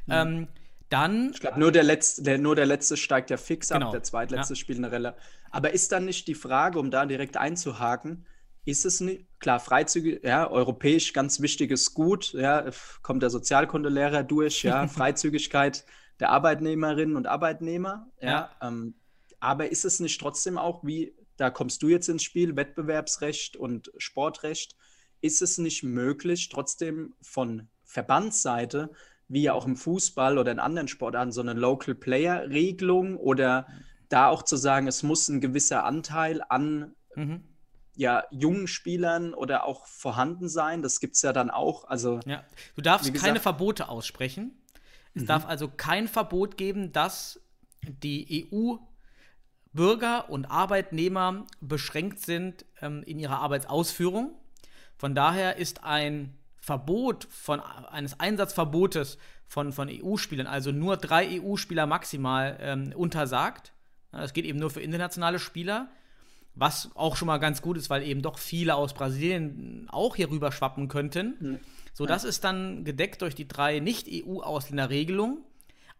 [0.06, 0.10] Hm.
[0.10, 0.47] Ähm,
[0.89, 1.32] dann.
[1.34, 3.88] Ich glaube, nur, der letzte, der, nur der letzte steigt ja fix genau.
[3.88, 4.58] ab, der zweitletzte ja.
[4.58, 5.15] spielt eine Relle.
[5.49, 8.25] Aber ist dann nicht die Frage, um da direkt einzuhaken,
[8.65, 12.65] ist es nicht, klar, Freizügig, ja, europäisch ganz wichtiges Gut, ja,
[13.01, 15.84] kommt der Sozialkundelehrer durch, ja, Freizügigkeit
[16.19, 18.93] der Arbeitnehmerinnen und Arbeitnehmer, ja, ja ähm,
[19.41, 23.91] aber ist es nicht trotzdem auch, wie, da kommst du jetzt ins Spiel, Wettbewerbsrecht und
[23.97, 24.77] Sportrecht,
[25.19, 28.91] ist es nicht möglich, trotzdem von Verbandsseite,
[29.27, 33.67] wie ja auch im Fußball oder in anderen Sportarten, so eine Local Player Regelung oder
[34.10, 37.43] da auch zu sagen, es muss ein gewisser Anteil an mhm.
[37.95, 40.82] ja, jungen Spielern oder auch vorhanden sein.
[40.82, 41.86] Das gibt es ja dann auch.
[41.86, 42.43] Also, ja.
[42.75, 44.62] Du darfst gesagt, keine Verbote aussprechen.
[45.13, 45.27] Es mhm.
[45.27, 47.41] darf also kein Verbot geben, dass
[47.84, 48.75] die EU
[49.73, 54.31] Bürger und Arbeitnehmer beschränkt sind ähm, in ihrer Arbeitsausführung.
[54.97, 61.88] Von daher ist ein Verbot von eines Einsatzverbotes von, von EU-Spielern, also nur drei EU-Spieler
[61.88, 63.73] maximal, ähm, untersagt.
[64.12, 65.89] Das geht eben nur für internationale Spieler,
[66.53, 70.29] was auch schon mal ganz gut ist, weil eben doch viele aus Brasilien auch hier
[70.29, 71.36] rüber schwappen könnten.
[71.39, 71.60] Mhm.
[71.93, 75.39] So, das ist dann gedeckt durch die drei Nicht-EU-Ausländerregelungen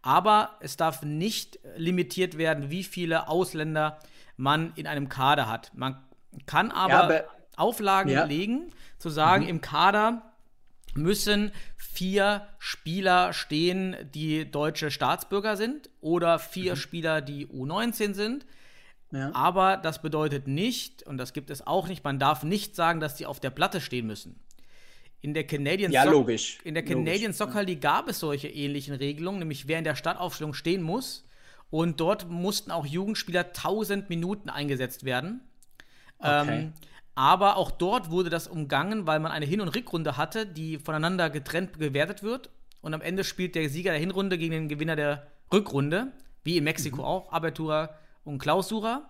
[0.02, 3.98] aber es darf nicht limitiert werden, wie viele Ausländer
[4.36, 5.70] man in einem Kader hat.
[5.74, 5.96] Man
[6.46, 7.24] kann aber, ja, aber
[7.56, 8.24] Auflagen ja.
[8.24, 9.50] legen, zu sagen, mhm.
[9.50, 10.22] im Kader
[10.94, 16.76] müssen vier Spieler stehen, die deutsche Staatsbürger sind oder vier mhm.
[16.76, 18.46] Spieler, die U19 sind.
[19.10, 19.30] Ja.
[19.34, 23.18] Aber das bedeutet nicht, und das gibt es auch nicht, man darf nicht sagen, dass
[23.18, 24.40] sie auf der Platte stehen müssen.
[25.22, 26.58] In der Canadian, ja, logisch.
[26.64, 27.36] In der Canadian logisch.
[27.36, 31.24] Soccer League gab es solche ähnlichen Regelungen, nämlich wer in der Startaufstellung stehen muss.
[31.70, 35.40] Und dort mussten auch Jugendspieler 1000 Minuten eingesetzt werden.
[36.18, 36.58] Okay.
[36.58, 36.72] Ähm,
[37.14, 41.30] aber auch dort wurde das umgangen, weil man eine Hin- und Rückrunde hatte, die voneinander
[41.30, 42.50] getrennt gewertet wird.
[42.80, 46.64] Und am Ende spielt der Sieger der Hinrunde gegen den Gewinner der Rückrunde, wie in
[46.64, 47.04] Mexiko mhm.
[47.04, 49.08] auch, Abertura und Klausura.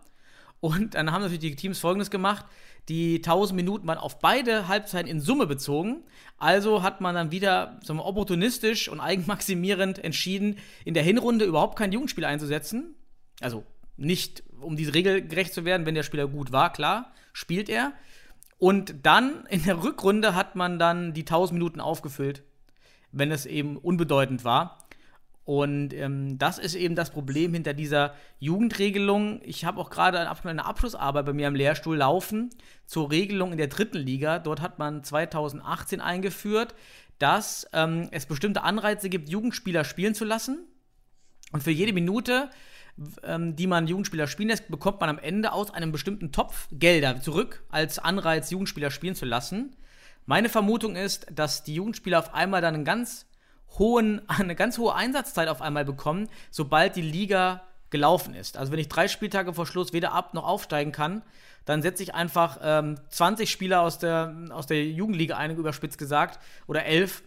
[0.61, 2.45] Und dann haben natürlich die Teams folgendes gemacht:
[2.89, 6.03] Die 1000 Minuten waren auf beide Halbzeiten in Summe bezogen.
[6.37, 11.93] Also hat man dann wieder sagen opportunistisch und eigenmaximierend entschieden, in der Hinrunde überhaupt kein
[11.93, 12.97] Jugendspiel einzusetzen.
[13.41, 13.65] Also
[13.97, 17.93] nicht, um diese Regel gerecht zu werden, wenn der Spieler gut war, klar, spielt er.
[18.59, 22.43] Und dann in der Rückrunde hat man dann die 1000 Minuten aufgefüllt,
[23.13, 24.82] wenn es eben unbedeutend war.
[25.45, 29.41] Und ähm, das ist eben das Problem hinter dieser Jugendregelung.
[29.45, 32.51] Ich habe auch gerade eine Abschlussarbeit bei mir am Lehrstuhl laufen
[32.87, 34.39] zur Regelung in der dritten Liga.
[34.39, 36.75] Dort hat man 2018 eingeführt,
[37.19, 40.65] dass ähm, es bestimmte Anreize gibt, Jugendspieler spielen zu lassen.
[41.51, 42.49] Und für jede Minute,
[43.25, 47.21] ähm, die man Jugendspieler spielen lässt, bekommt man am Ende aus einem bestimmten Topf Gelder
[47.21, 49.75] zurück als Anreiz, Jugendspieler spielen zu lassen.
[50.25, 53.27] Meine Vermutung ist, dass die Jugendspieler auf einmal dann einen ganz
[53.79, 58.57] hohen, eine ganz hohe Einsatzzeit auf einmal bekommen, sobald die Liga gelaufen ist.
[58.57, 61.23] Also wenn ich drei Spieltage vor Schluss weder ab noch aufsteigen kann,
[61.65, 66.41] dann setze ich einfach ähm, 20 Spieler aus der, aus der Jugendliga ein, überspitzt gesagt,
[66.67, 67.23] oder elf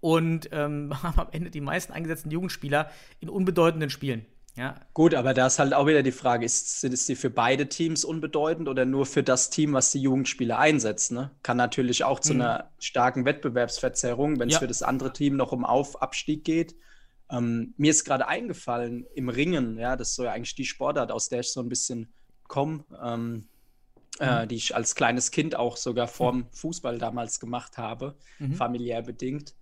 [0.00, 4.26] und ähm, haben am Ende die meisten eingesetzten Jugendspieler in unbedeutenden Spielen.
[4.56, 4.74] Ja.
[4.94, 7.68] Gut, aber da ist halt auch wieder die Frage, ist, sind es die für beide
[7.68, 11.12] Teams unbedeutend oder nur für das Team, was die Jugendspieler einsetzt?
[11.12, 11.30] Ne?
[11.42, 12.40] Kann natürlich auch zu mhm.
[12.40, 14.60] einer starken Wettbewerbsverzerrung, wenn es ja.
[14.60, 16.74] für das andere Team noch um Auf Abstieg geht.
[17.30, 21.12] Ähm, mir ist gerade eingefallen, im Ringen, ja, das ist so ja eigentlich die Sportart,
[21.12, 22.12] aus der ich so ein bisschen
[22.48, 23.48] komme, ähm,
[24.18, 24.42] äh, mhm.
[24.42, 28.54] äh, die ich als kleines Kind auch sogar vorm Fußball damals gemacht habe, mhm.
[28.54, 29.54] familiär bedingt.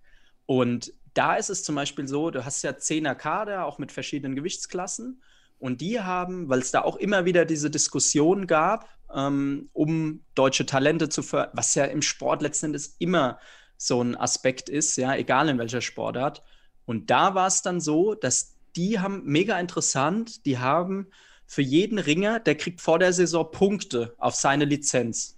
[0.47, 4.35] Und da ist es zum Beispiel so, du hast ja 10er Kader, auch mit verschiedenen
[4.35, 5.21] Gewichtsklassen.
[5.57, 10.65] Und die haben, weil es da auch immer wieder diese Diskussion gab, ähm, um deutsche
[10.65, 13.39] Talente zu fördern, was ja im Sport letzten Endes immer
[13.77, 16.43] so ein Aspekt ist, ja, egal in welcher Sportart.
[16.85, 21.07] Und da war es dann so, dass die haben mega interessant, die haben
[21.45, 25.37] für jeden Ringer, der kriegt vor der Saison Punkte auf seine Lizenz.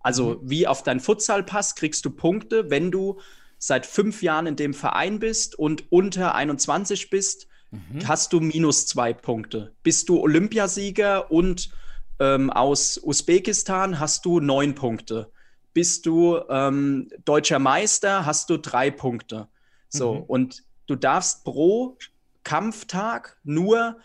[0.00, 0.50] Also mhm.
[0.50, 3.20] wie auf deinen Futsalpass kriegst du Punkte, wenn du
[3.60, 8.08] seit fünf Jahren in dem Verein bist und unter 21 bist, mhm.
[8.08, 9.74] hast du minus zwei Punkte.
[9.82, 11.70] Bist du Olympiasieger und
[12.18, 15.30] ähm, aus Usbekistan, hast du neun Punkte.
[15.74, 19.48] Bist du ähm, deutscher Meister, hast du drei Punkte.
[19.90, 20.22] So, mhm.
[20.22, 21.98] und du darfst pro
[22.42, 23.98] Kampftag nur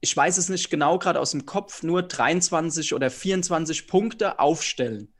[0.00, 5.12] ich weiß es nicht genau gerade aus dem Kopf, nur 23 oder 24 Punkte aufstellen.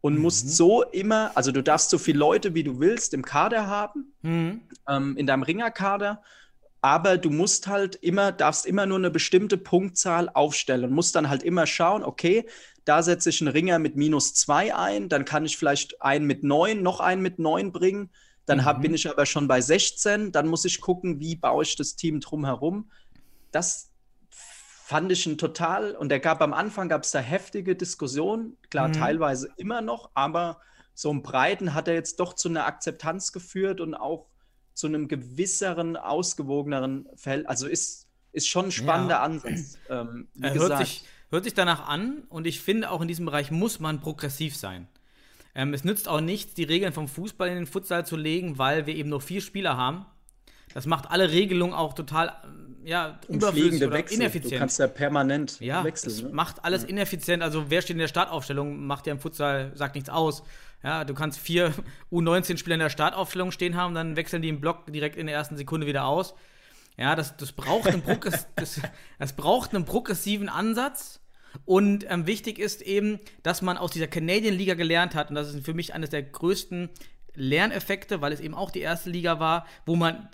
[0.00, 0.22] Und mhm.
[0.22, 4.12] musst so immer, also du darfst so viele Leute, wie du willst, im Kader haben,
[4.22, 4.62] mhm.
[4.88, 6.22] ähm, in deinem Ringerkader,
[6.80, 11.28] aber du musst halt immer, darfst immer nur eine bestimmte Punktzahl aufstellen und musst dann
[11.28, 12.46] halt immer schauen, okay,
[12.84, 16.44] da setze ich einen Ringer mit minus zwei ein, dann kann ich vielleicht einen mit
[16.44, 18.10] neun, noch einen mit neun bringen,
[18.46, 18.82] dann hab, mhm.
[18.82, 22.20] bin ich aber schon bei 16, dann muss ich gucken, wie baue ich das Team
[22.20, 22.90] drumherum.
[23.50, 23.87] Das,
[24.88, 28.88] fand ich ein total, und er gab am Anfang gab es da heftige Diskussionen, klar,
[28.88, 28.94] mhm.
[28.94, 30.62] teilweise immer noch, aber
[30.94, 34.28] so im Breiten hat er jetzt doch zu einer Akzeptanz geführt und auch
[34.72, 37.46] zu einem gewisseren, ausgewogeneren Feld.
[37.50, 39.22] Also ist, ist schon ein spannender ja.
[39.24, 39.76] Ansatz.
[39.90, 43.50] Ähm, wie hört, sich, hört sich danach an und ich finde auch in diesem Bereich
[43.50, 44.88] muss man progressiv sein.
[45.54, 48.86] Ähm, es nützt auch nichts, die Regeln vom Fußball in den Futsal zu legen, weil
[48.86, 50.06] wir eben nur vier Spieler haben.
[50.72, 52.34] Das macht alle Regelungen auch total
[52.84, 54.20] ja, überflüssig oder Wechsel.
[54.20, 54.54] ineffizient.
[54.54, 56.28] Du kannst ja permanent ja, wechseln.
[56.28, 56.32] Ne?
[56.32, 56.88] macht alles ja.
[56.88, 57.42] ineffizient.
[57.42, 60.42] Also wer steht in der Startaufstellung, macht ja im Futsal, sagt nichts aus.
[60.82, 61.72] Ja, du kannst vier
[62.12, 65.56] U19-Spieler in der Startaufstellung stehen haben, dann wechseln die im Block direkt in der ersten
[65.56, 66.34] Sekunde wieder aus.
[66.96, 68.02] Ja, das, das, braucht, einen
[68.56, 68.80] das,
[69.18, 71.20] das braucht einen progressiven Ansatz.
[71.64, 75.30] Und ähm, wichtig ist eben, dass man aus dieser Canadian Liga gelernt hat.
[75.30, 76.90] Und das ist für mich eines der größten
[77.34, 80.28] Lerneffekte, weil es eben auch die erste Liga war, wo man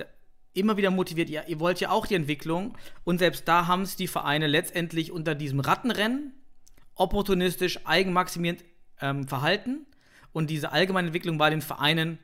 [0.55, 2.77] immer wieder motiviert, ja, ihr wollt ja auch die Entwicklung.
[3.05, 6.33] Und selbst da haben es die Vereine letztendlich unter diesem Rattenrennen
[6.95, 8.65] opportunistisch, eigenmaximierend
[9.01, 9.87] ähm, verhalten.
[10.33, 12.19] Und diese allgemeine Entwicklung war den Vereinen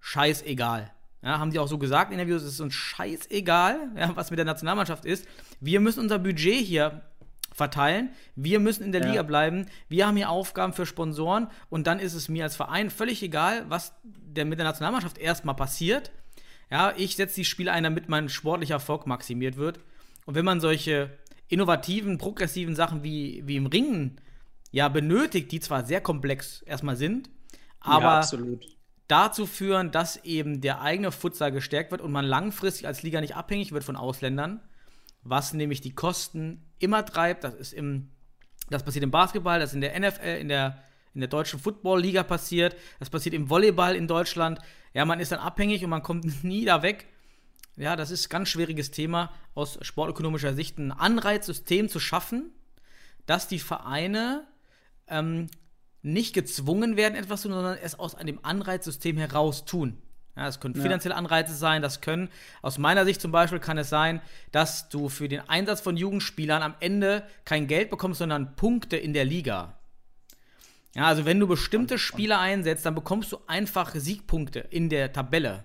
[0.00, 0.90] scheißegal.
[1.22, 4.38] Ja, haben die auch so gesagt in Interviews, es ist uns scheißegal, ja, was mit
[4.38, 5.26] der Nationalmannschaft ist.
[5.60, 7.02] Wir müssen unser Budget hier
[7.52, 8.10] verteilen.
[8.36, 9.08] Wir müssen in der ja.
[9.08, 9.66] Liga bleiben.
[9.88, 13.64] Wir haben hier Aufgaben für Sponsoren und dann ist es mir als Verein völlig egal,
[13.68, 16.10] was der mit der Nationalmannschaft erstmal passiert.
[16.70, 19.80] Ja, ich setze die Spiele ein, damit mein sportlicher Erfolg maximiert wird.
[20.24, 24.20] Und wenn man solche innovativen, progressiven Sachen wie, wie im Ringen
[24.70, 27.28] ja benötigt, die zwar sehr komplex erstmal sind,
[27.80, 28.58] aber ja,
[29.08, 33.34] dazu führen, dass eben der eigene Futsal gestärkt wird und man langfristig als Liga nicht
[33.34, 34.60] abhängig wird von Ausländern,
[35.22, 37.42] was nämlich die Kosten immer treibt.
[37.42, 38.10] Das ist im,
[38.68, 42.22] das passiert im Basketball, das ist in der NFL, in der, in der deutschen Football-Liga
[42.22, 44.60] passiert, das passiert im Volleyball in Deutschland.
[44.94, 47.06] Ja, man ist dann abhängig und man kommt nie da weg.
[47.76, 52.50] Ja, das ist ein ganz schwieriges Thema aus sportökonomischer Sicht, ein Anreizsystem zu schaffen,
[53.26, 54.46] dass die Vereine
[55.06, 55.48] ähm,
[56.02, 59.98] nicht gezwungen werden, etwas zu tun, sondern es aus einem Anreizsystem heraus tun.
[60.36, 62.28] Ja, das können finanzielle Anreize sein, das können,
[62.62, 66.62] aus meiner Sicht zum Beispiel, kann es sein, dass du für den Einsatz von Jugendspielern
[66.62, 69.79] am Ende kein Geld bekommst, sondern Punkte in der Liga.
[70.94, 75.64] Ja, also wenn du bestimmte Spieler einsetzt, dann bekommst du einfach Siegpunkte in der Tabelle.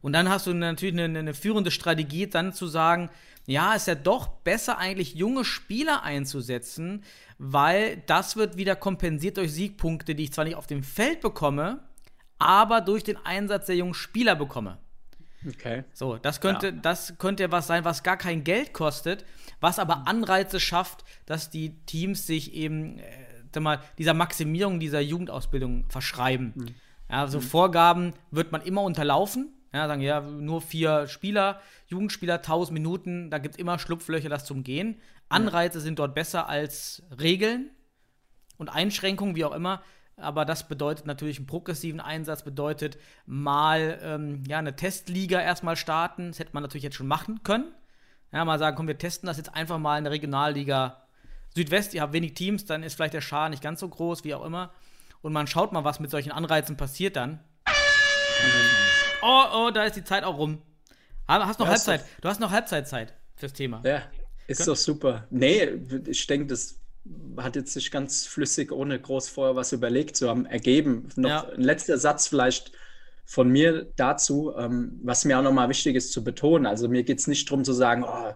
[0.00, 3.10] Und dann hast du natürlich eine, eine führende Strategie, dann zu sagen,
[3.46, 7.04] ja, ist ja doch besser eigentlich junge Spieler einzusetzen,
[7.38, 11.80] weil das wird wieder kompensiert durch Siegpunkte, die ich zwar nicht auf dem Feld bekomme,
[12.38, 14.78] aber durch den Einsatz der jungen Spieler bekomme.
[15.46, 15.84] Okay.
[15.92, 16.72] So, das könnte, ja.
[16.72, 19.24] das könnte was sein, was gar kein Geld kostet,
[19.60, 23.04] was aber Anreize schafft, dass die Teams sich eben äh,
[23.56, 26.52] sag mal, dieser Maximierung dieser Jugendausbildung verschreiben.
[26.54, 26.74] Mhm.
[27.10, 27.42] Ja, so mhm.
[27.42, 29.52] Vorgaben wird man immer unterlaufen.
[29.72, 34.44] Ja, sagen ja, nur vier Spieler, Jugendspieler, 1000 Minuten, da gibt es immer Schlupflöcher, das
[34.44, 35.00] zum Gehen.
[35.28, 35.82] Anreize ja.
[35.82, 37.70] sind dort besser als Regeln
[38.58, 39.82] und Einschränkungen, wie auch immer.
[40.16, 46.28] Aber das bedeutet natürlich einen progressiven Einsatz, bedeutet mal ähm, ja, eine Testliga erstmal starten.
[46.28, 47.72] Das hätte man natürlich jetzt schon machen können.
[48.32, 51.05] Ja, mal sagen, komm, wir testen das jetzt einfach mal in der Regionalliga
[51.56, 54.34] Südwest, ihr habt wenig Teams, dann ist vielleicht der Schaden nicht ganz so groß, wie
[54.34, 54.72] auch immer.
[55.22, 57.40] Und man schaut mal, was mit solchen Anreizen passiert dann.
[59.22, 60.60] Oh, oh, da ist die Zeit auch rum.
[61.26, 62.04] Hast noch ja, Halbzeit.
[62.20, 63.82] Du hast noch Halbzeitzeit fürs Thema.
[63.84, 64.02] Ja,
[64.46, 65.26] ist Kön doch super.
[65.30, 66.78] Nee, ich denke, das
[67.38, 71.08] hat jetzt sich ganz flüssig, ohne groß vorher was überlegt zu haben, ergeben.
[71.16, 71.48] Noch ja.
[71.48, 72.72] ein letzter Satz vielleicht
[73.24, 76.66] von mir dazu, ähm, was mir auch nochmal wichtig ist zu betonen.
[76.66, 78.34] Also mir geht es nicht darum zu sagen, oh,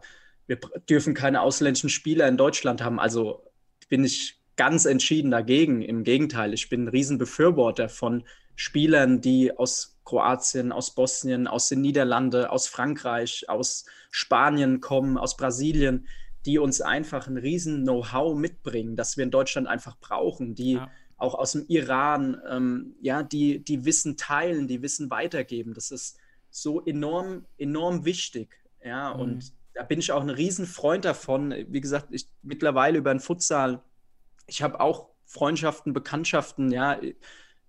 [0.51, 2.99] wir dürfen keine ausländischen Spieler in Deutschland haben.
[2.99, 3.45] Also
[3.89, 5.81] bin ich ganz entschieden dagegen.
[5.81, 8.25] Im Gegenteil, ich bin ein Riesenbefürworter von
[8.57, 15.37] Spielern, die aus Kroatien, aus Bosnien, aus den Niederlanden, aus Frankreich, aus Spanien kommen, aus
[15.37, 16.09] Brasilien,
[16.45, 20.91] die uns einfach ein riesen Know-how mitbringen, das wir in Deutschland einfach brauchen, die ja.
[21.17, 25.75] auch aus dem Iran, ähm, ja, die, die Wissen teilen, die Wissen weitergeben.
[25.75, 26.19] Das ist
[26.51, 28.57] so enorm, enorm wichtig.
[28.85, 29.21] Ja, mhm.
[29.21, 31.55] und da bin ich auch ein Riesenfreund davon.
[31.69, 33.83] Wie gesagt, ich mittlerweile über den Futsal,
[34.47, 36.99] ich habe auch Freundschaften, Bekanntschaften, ja,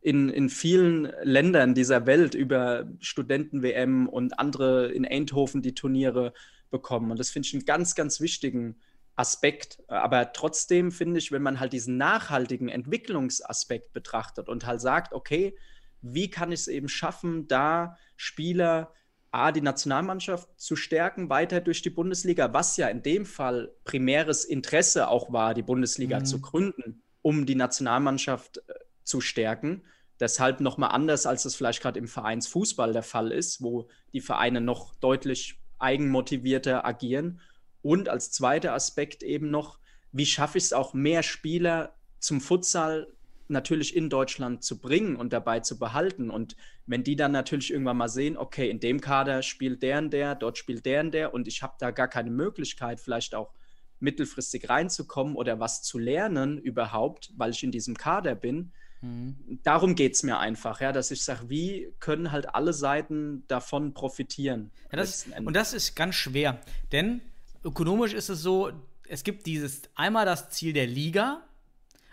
[0.02, 6.34] in, in vielen Ländern dieser Welt über Studenten-WM und andere in Eindhoven die Turniere
[6.72, 7.12] bekommen.
[7.12, 8.80] Und das finde ich einen ganz, ganz wichtigen
[9.16, 9.84] Aspekt.
[9.88, 15.56] Aber trotzdem finde ich, wenn man halt diesen nachhaltigen Entwicklungsaspekt betrachtet und halt sagt, okay,
[16.02, 18.92] wie kann ich es eben schaffen, da Spieler
[19.32, 24.44] A, die Nationalmannschaft zu stärken, weiter durch die Bundesliga, was ja in dem Fall primäres
[24.44, 26.26] Interesse auch war, die Bundesliga mhm.
[26.26, 28.74] zu gründen, um die Nationalmannschaft äh,
[29.04, 29.84] zu stärken.
[30.20, 34.62] Deshalb nochmal anders, als es vielleicht gerade im Vereinsfußball der Fall ist, wo die Vereine
[34.62, 37.40] noch deutlich eigenmotivierter agieren.
[37.82, 39.80] Und als zweiter Aspekt eben noch,
[40.12, 43.08] wie schaffe ich es auch, mehr Spieler zum Futsal
[43.52, 46.30] natürlich in Deutschland zu bringen und dabei zu behalten.
[46.30, 50.12] Und wenn die dann natürlich irgendwann mal sehen, okay, in dem Kader spielt der und
[50.12, 53.54] der, dort spielt der und der und ich habe da gar keine Möglichkeit, vielleicht auch
[54.00, 58.72] mittelfristig reinzukommen oder was zu lernen überhaupt, weil ich in diesem Kader bin.
[59.02, 59.60] Mhm.
[59.64, 63.94] Darum geht es mir einfach, ja, dass ich sage, wie können halt alle Seiten davon
[63.94, 64.72] profitieren.
[64.92, 67.22] Ja, das, und das ist ganz schwer, denn
[67.64, 68.72] ökonomisch ist es so,
[69.08, 71.44] es gibt dieses einmal das Ziel der Liga,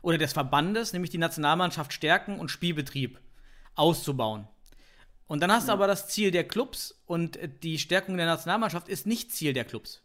[0.03, 3.21] oder des Verbandes, nämlich die Nationalmannschaft stärken und Spielbetrieb
[3.75, 4.47] auszubauen.
[5.27, 9.07] Und dann hast du aber das Ziel der Clubs und die Stärkung der Nationalmannschaft ist
[9.07, 10.03] nicht Ziel der Clubs.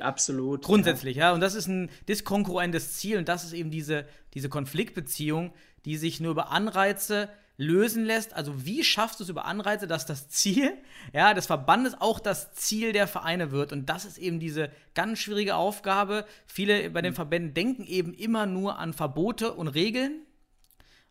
[0.00, 0.62] Absolut.
[0.64, 1.28] Grundsätzlich, ja.
[1.28, 1.32] ja.
[1.32, 5.52] Und das ist ein diskonkurrentes Ziel und das ist eben diese, diese Konfliktbeziehung,
[5.84, 8.34] die sich nur über Anreize lösen lässt.
[8.34, 10.72] Also wie schaffst du es über Anreize, dass das Ziel
[11.12, 13.72] ja, des Verbandes auch das Ziel der Vereine wird?
[13.72, 16.26] Und das ist eben diese ganz schwierige Aufgabe.
[16.46, 17.16] Viele bei den.
[17.16, 20.20] Verbänden denken eben immer nur an Verbote und Regeln,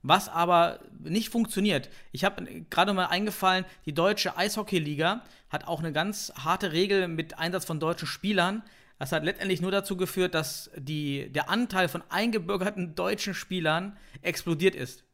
[0.04, 1.90] was aber nicht funktioniert.
[2.12, 7.40] Ich habe gerade mal eingefallen, die deutsche Eishockeyliga hat auch eine ganz harte Regel mit
[7.40, 8.62] Einsatz von deutschen Spielern.
[9.00, 14.76] Das hat letztendlich nur dazu geführt, dass die, der Anteil von eingebürgerten deutschen Spielern explodiert
[14.76, 15.05] ist.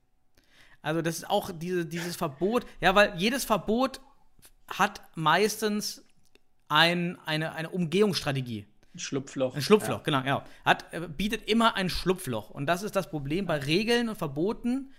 [0.81, 4.01] Also das ist auch diese, dieses Verbot, ja, weil jedes Verbot
[4.67, 6.03] hat meistens
[6.69, 8.65] ein, eine, eine Umgehungsstrategie.
[8.93, 9.55] Ein Schlupfloch.
[9.55, 10.03] Ein Schlupfloch, ja.
[10.03, 10.45] genau, ja.
[10.65, 12.49] Hat, äh, bietet immer ein Schlupfloch.
[12.49, 14.91] Und das ist das Problem bei Regeln und Verboten.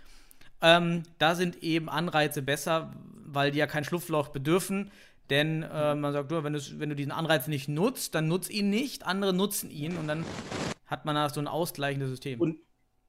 [0.60, 2.92] Ähm, da sind eben Anreize besser,
[3.26, 4.90] weil die ja kein Schlupfloch bedürfen.
[5.30, 9.06] Denn äh, man sagt, wenn, wenn du diesen Anreiz nicht nutzt, dann nutz ihn nicht,
[9.06, 10.24] andere nutzen ihn und dann
[10.86, 12.40] hat man da so ein ausgleichendes System.
[12.40, 12.58] Und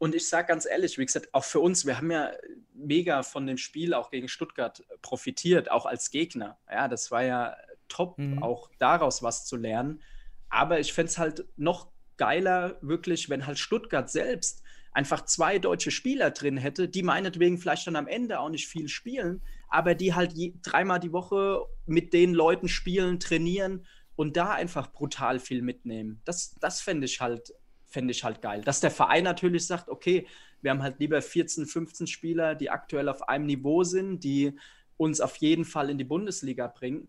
[0.04, 2.34] und ich sage ganz ehrlich, wie gesagt, auch für uns, wir haben ja
[2.74, 6.58] mega von dem Spiel auch gegen Stuttgart profitiert, auch als Gegner.
[6.70, 7.56] Ja, das war ja
[7.88, 8.44] top, mhm.
[8.44, 10.02] auch daraus was zu lernen.
[10.50, 11.88] Aber ich fände es halt noch
[12.18, 17.88] geiler, wirklich, wenn halt Stuttgart selbst einfach zwei deutsche Spieler drin hätte, die meinetwegen vielleicht
[17.88, 22.12] dann am Ende auch nicht viel spielen, aber die halt je, dreimal die Woche mit
[22.12, 23.86] den Leuten spielen, trainieren
[24.18, 26.22] und da einfach brutal viel mitnehmen.
[26.26, 27.54] Das, das fände ich halt
[27.94, 28.62] fände ich halt geil.
[28.62, 30.28] Dass der Verein natürlich sagt, okay,
[30.62, 34.58] wir haben halt lieber 14, 15 Spieler, die aktuell auf einem Niveau sind, die
[34.98, 37.08] uns auf jeden Fall in die Bundesliga bringen.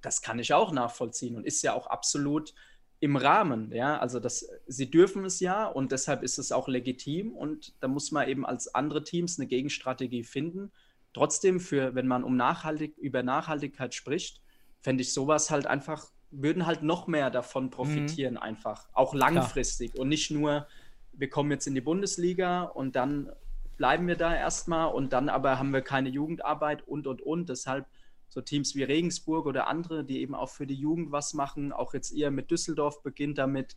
[0.00, 2.54] Das kann ich auch nachvollziehen und ist ja auch absolut
[3.00, 3.70] im Rahmen.
[3.72, 7.88] Ja, also das, sie dürfen es ja und deshalb ist es auch legitim und da
[7.88, 10.72] muss man eben als andere Teams eine Gegenstrategie finden.
[11.12, 14.40] Trotzdem, für, wenn man um Nachhaltig, über Nachhaltigkeit spricht,
[14.80, 18.40] fände ich sowas halt einfach würden halt noch mehr davon profitieren, mhm.
[18.40, 18.88] einfach.
[18.92, 19.92] Auch langfristig.
[19.92, 20.02] Klar.
[20.02, 20.66] Und nicht nur,
[21.12, 23.30] wir kommen jetzt in die Bundesliga und dann
[23.76, 27.48] bleiben wir da erstmal und dann aber haben wir keine Jugendarbeit und und und.
[27.48, 27.86] Deshalb
[28.28, 31.94] so Teams wie Regensburg oder andere, die eben auch für die Jugend was machen, auch
[31.94, 33.76] jetzt ihr mit Düsseldorf beginnt damit.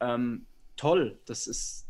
[0.00, 0.46] Ähm,
[0.76, 1.86] toll, das ist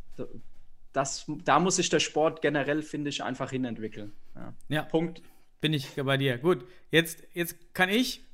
[0.92, 4.12] das, da muss sich der Sport generell, finde ich, einfach hinentwickeln.
[4.34, 4.54] Ja.
[4.68, 4.82] ja.
[4.82, 5.22] Punkt.
[5.60, 6.38] Bin ich bei dir.
[6.38, 8.24] Gut, jetzt, jetzt kann ich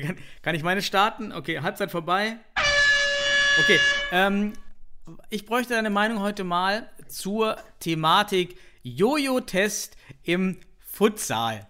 [0.00, 1.32] kann, kann ich meine starten?
[1.32, 2.36] Okay, Halbzeit vorbei.
[3.58, 3.78] Okay,
[4.12, 4.52] ähm,
[5.30, 11.66] ich bräuchte deine Meinung heute mal zur Thematik Jojo-Test im Futsal.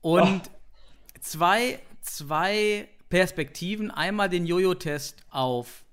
[0.00, 1.20] Und oh.
[1.20, 3.90] zwei, zwei Perspektiven.
[3.90, 5.84] Einmal den Jojo-Test auf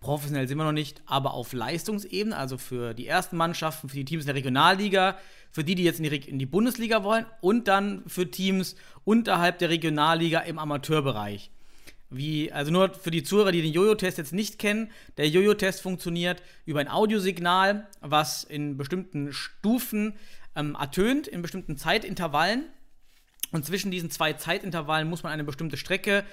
[0.00, 4.04] professionell sind wir noch nicht, aber auf Leistungsebene, also für die ersten Mannschaften, für die
[4.04, 5.16] Teams in der Regionalliga,
[5.54, 8.74] für die, die jetzt in die, in die Bundesliga wollen und dann für Teams
[9.04, 11.52] unterhalb der Regionalliga im Amateurbereich.
[12.10, 16.42] wie, also nur für die Zuhörer, die den Jojo-Test jetzt nicht kennen, der Jojo-Test funktioniert
[16.66, 20.14] über ein Audiosignal, was in bestimmten Stufen
[20.56, 22.64] ähm, ertönt, in bestimmten Zeitintervallen.
[23.52, 26.24] Und zwischen diesen zwei Zeitintervallen muss man eine bestimmte Strecke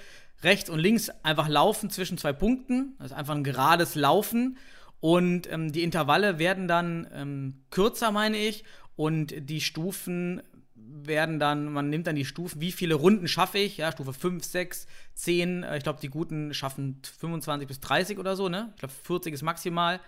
[0.42, 2.96] rechts und links einfach laufen zwischen zwei Punkten.
[2.98, 4.58] Das ist einfach ein gerades Laufen.
[5.02, 8.62] Und ähm, die Intervalle werden dann ähm, kürzer, meine ich.
[8.96, 10.42] Und die Stufen
[10.74, 13.78] werden dann, man nimmt dann die Stufen, wie viele Runden schaffe ich?
[13.78, 15.66] Ja, Stufe 5, 6, 10.
[15.76, 18.70] Ich glaube, die Guten schaffen 25 bis 30 oder so, ne?
[18.74, 20.00] Ich glaube, 40 ist maximal.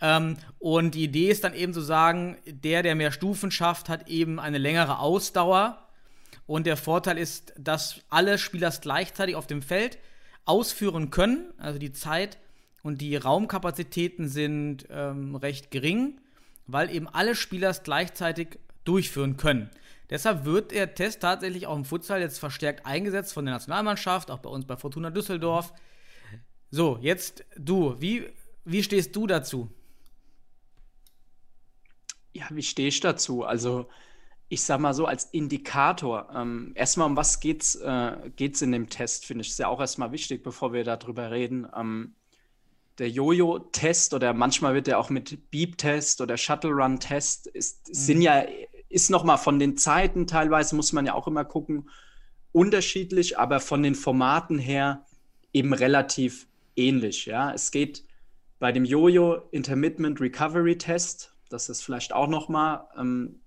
[0.00, 4.08] Ähm, und die Idee ist dann eben zu sagen, der, der mehr Stufen schafft, hat
[4.08, 5.82] eben eine längere Ausdauer.
[6.46, 9.98] Und der Vorteil ist, dass alle Spieler gleichzeitig auf dem Feld
[10.44, 11.52] ausführen können.
[11.58, 12.38] Also die Zeit
[12.82, 16.20] und die Raumkapazitäten sind ähm, recht gering,
[16.66, 19.70] weil eben alle Spieler gleichzeitig durchführen können.
[20.10, 24.38] Deshalb wird der Test tatsächlich auch im Futsal jetzt verstärkt eingesetzt von der Nationalmannschaft, auch
[24.38, 25.72] bei uns bei Fortuna Düsseldorf.
[26.70, 28.28] So, jetzt du, wie,
[28.64, 29.70] wie stehst du dazu?
[32.32, 33.44] Ja, wie stehe ich dazu?
[33.44, 33.88] Also,
[34.48, 38.88] ich sag mal so als Indikator, ähm, erstmal um was geht's, äh, geht's in dem
[38.88, 41.66] Test, finde ich, ist ja auch erstmal wichtig, bevor wir darüber reden.
[41.74, 42.14] Ähm,
[42.98, 47.94] der Jojo-Test oder manchmal wird er auch mit Beep-Test oder Shuttle-Run-Test, ist, mhm.
[47.94, 48.44] sind ja
[48.88, 51.90] ist nochmal von den Zeiten teilweise, muss man ja auch immer gucken,
[52.52, 55.04] unterschiedlich, aber von den Formaten her
[55.52, 57.26] eben relativ ähnlich.
[57.26, 57.52] Ja?
[57.52, 58.04] Es geht
[58.58, 63.40] bei dem Jojo Intermittent Recovery Test, das ist vielleicht auch nochmal ähm,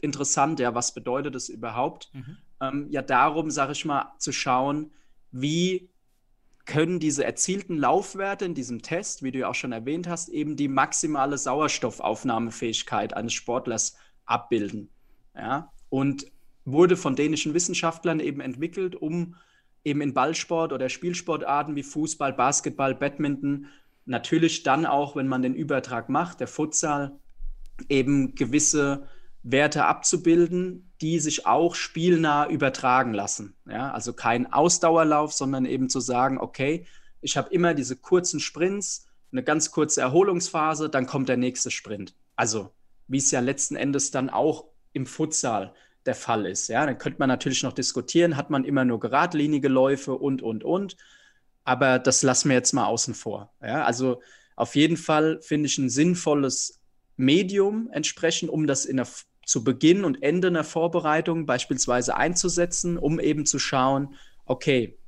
[0.00, 2.10] interessant, ja, was bedeutet das überhaupt?
[2.12, 2.36] Mhm.
[2.60, 4.92] Ähm, ja, darum, sage ich mal, zu schauen,
[5.30, 5.90] wie
[6.66, 10.56] können diese erzielten Laufwerte in diesem Test, wie du ja auch schon erwähnt hast, eben
[10.56, 14.90] die maximale Sauerstoffaufnahmefähigkeit eines Sportlers abbilden.
[15.34, 15.72] Ja?
[15.88, 16.30] Und
[16.64, 19.36] wurde von dänischen Wissenschaftlern eben entwickelt, um
[19.84, 23.66] eben in Ballsport oder Spielsportarten wie Fußball, Basketball, Badminton,
[24.04, 27.18] natürlich dann auch, wenn man den Übertrag macht, der Futsal,
[27.88, 29.06] eben gewisse
[29.48, 33.54] Werte abzubilden, die sich auch spielnah übertragen lassen.
[33.68, 33.92] Ja?
[33.92, 36.86] Also kein Ausdauerlauf, sondern eben zu sagen, okay,
[37.20, 42.14] ich habe immer diese kurzen Sprints, eine ganz kurze Erholungsphase, dann kommt der nächste Sprint.
[42.34, 42.70] Also
[43.06, 45.72] wie es ja letzten Endes dann auch im Futsal
[46.06, 46.68] der Fall ist.
[46.68, 50.64] Ja, dann könnte man natürlich noch diskutieren, hat man immer nur geradlinige Läufe und, und,
[50.64, 50.96] und.
[51.64, 53.52] Aber das lassen wir jetzt mal außen vor.
[53.62, 54.22] Ja, also
[54.56, 56.80] auf jeden Fall finde ich ein sinnvolles
[57.16, 59.06] Medium entsprechend, um das in der,
[59.46, 64.98] zu Beginn und Ende einer Vorbereitung beispielsweise einzusetzen, um eben zu schauen, okay,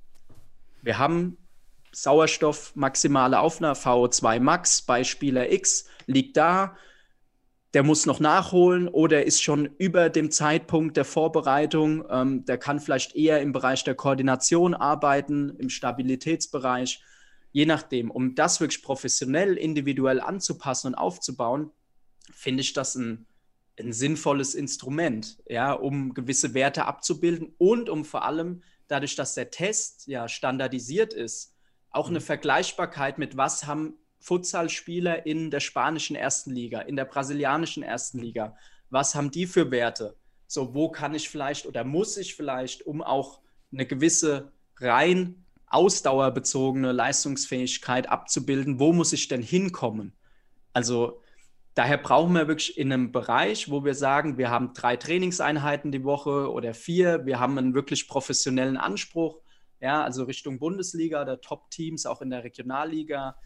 [0.81, 1.37] wir haben
[1.93, 6.77] Sauerstoff maximale Aufnahme, VO2 Max bei Spieler X liegt da,
[7.75, 12.05] der muss noch nachholen oder ist schon über dem Zeitpunkt der Vorbereitung.
[12.09, 17.03] Ähm, der kann vielleicht eher im Bereich der Koordination arbeiten, im Stabilitätsbereich,
[17.53, 18.11] je nachdem.
[18.11, 21.71] Um das wirklich professionell, individuell anzupassen und aufzubauen,
[22.33, 23.27] finde ich das ein,
[23.79, 29.51] ein sinnvolles Instrument, ja, um gewisse Werte abzubilden und um vor allem dadurch, dass der
[29.51, 31.55] Test ja standardisiert ist,
[31.91, 32.25] auch eine mhm.
[32.25, 38.57] Vergleichbarkeit mit was haben Futsalspieler in der spanischen ersten Liga, in der brasilianischen ersten Liga.
[38.91, 40.17] Was haben die für Werte?
[40.47, 43.41] So, wo kann ich vielleicht oder muss ich vielleicht, um auch
[43.73, 50.15] eine gewisse rein ausdauerbezogene Leistungsfähigkeit abzubilden, wo muss ich denn hinkommen?
[50.73, 51.21] Also
[51.79, 56.03] daher brauchen wir wirklich in einem Bereich, wo wir sagen, wir haben drei Trainingseinheiten die
[56.03, 59.41] Woche oder vier, wir haben einen wirklich professionellen Anspruch,
[59.81, 63.37] ja, also Richtung Bundesliga oder Top-Teams, auch in der Regionalliga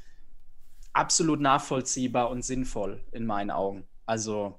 [0.94, 3.86] absolut nachvollziehbar und sinnvoll in meinen Augen.
[4.06, 4.58] Also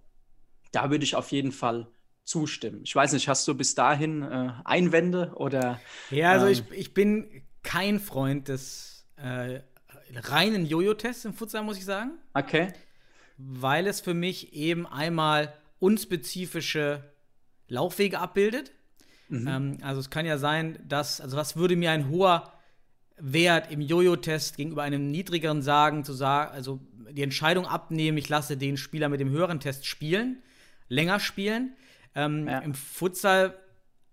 [0.72, 1.88] da würde ich auf jeden Fall
[2.24, 2.82] zustimmen.
[2.84, 5.80] Ich weiß nicht, hast du bis dahin äh, Einwände oder?
[6.12, 9.62] Ja, also ähm, ich, ich bin kein Freund des äh,
[10.14, 12.20] reinen Jojo-Tests im Futsal, muss ich sagen.
[12.36, 12.72] Okay.
[13.38, 17.04] Weil es für mich eben einmal unspezifische
[17.68, 18.72] Laufwege abbildet.
[19.30, 19.48] Mhm.
[19.48, 22.54] Ähm, also es kann ja sein, dass, also was würde mir ein hoher
[23.18, 26.80] Wert im Jojo-Test gegenüber einem niedrigeren sagen, zu sagen, also
[27.12, 30.42] die Entscheidung abnehmen, ich lasse den Spieler mit dem höheren Test spielen,
[30.88, 31.76] länger spielen.
[32.16, 32.60] Ähm, ja.
[32.60, 33.58] Im Futsal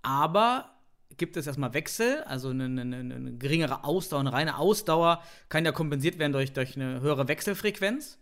[0.02, 0.70] aber
[1.16, 5.72] gibt es erstmal Wechsel, also eine, eine, eine, geringere Ausdauer, eine reine Ausdauer kann ja
[5.72, 8.18] kompensiert werden durch, durch eine höhere Wechselfrequenz.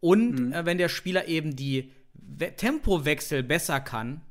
[0.00, 0.52] Und mhm.
[0.52, 4.22] äh, wenn der Spieler eben die We Tempowechsel besser kann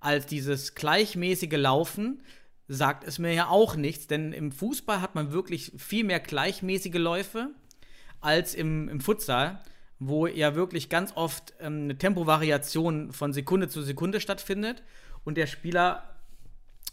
[0.00, 2.22] als dieses gleichmäßige Laufen,
[2.68, 6.94] sagt es mir ja auch nichts, denn im Fußball hat man wirklich viel mehr gleichmäßige
[6.94, 7.50] Läufe
[8.20, 9.60] als im, im Futsal,
[9.98, 14.82] wo ja wirklich ganz oft ähm, eine Tempovariation von Sekunde zu Sekunde stattfindet
[15.24, 16.08] und der Spieler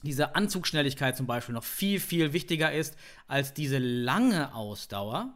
[0.02, 2.96] diese Anzugschnelligkeit zum Beispiel noch viel, viel wichtiger ist
[3.28, 5.34] als diese lange Ausdauer.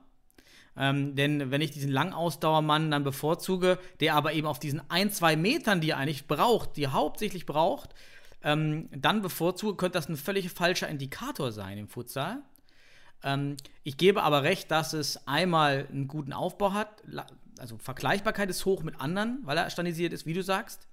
[0.76, 5.36] Ähm, denn wenn ich diesen Langausdauermann dann bevorzuge, der aber eben auf diesen ein, zwei
[5.36, 7.94] Metern, die er eigentlich braucht, die er hauptsächlich braucht,
[8.44, 12.42] ähm, dann bevorzuge, könnte das ein völlig falscher Indikator sein im Futsal.
[13.24, 17.04] Ähm, ich gebe aber recht, dass es einmal einen guten Aufbau hat,
[17.60, 20.88] also Vergleichbarkeit ist hoch mit anderen, weil er standardisiert ist, wie du sagst.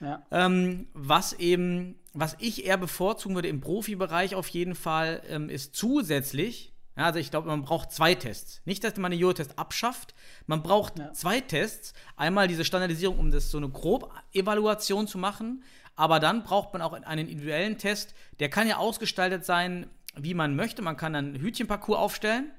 [0.00, 0.26] Ja.
[0.30, 5.76] Ähm, was eben, was ich eher bevorzugen würde im Profibereich auf jeden Fall, ähm, ist
[5.76, 8.62] zusätzlich, ja, also ich glaube, man braucht zwei Tests.
[8.64, 10.14] Nicht, dass man den Jojo-Test abschafft,
[10.46, 11.12] man braucht ja.
[11.12, 11.92] zwei Tests.
[12.16, 15.64] Einmal diese Standardisierung, um das so eine Grob-Evaluation zu machen,
[15.96, 18.14] aber dann braucht man auch einen individuellen Test.
[18.40, 20.82] Der kann ja ausgestaltet sein, wie man möchte.
[20.82, 22.50] Man kann dann einen Hütchenparcours aufstellen.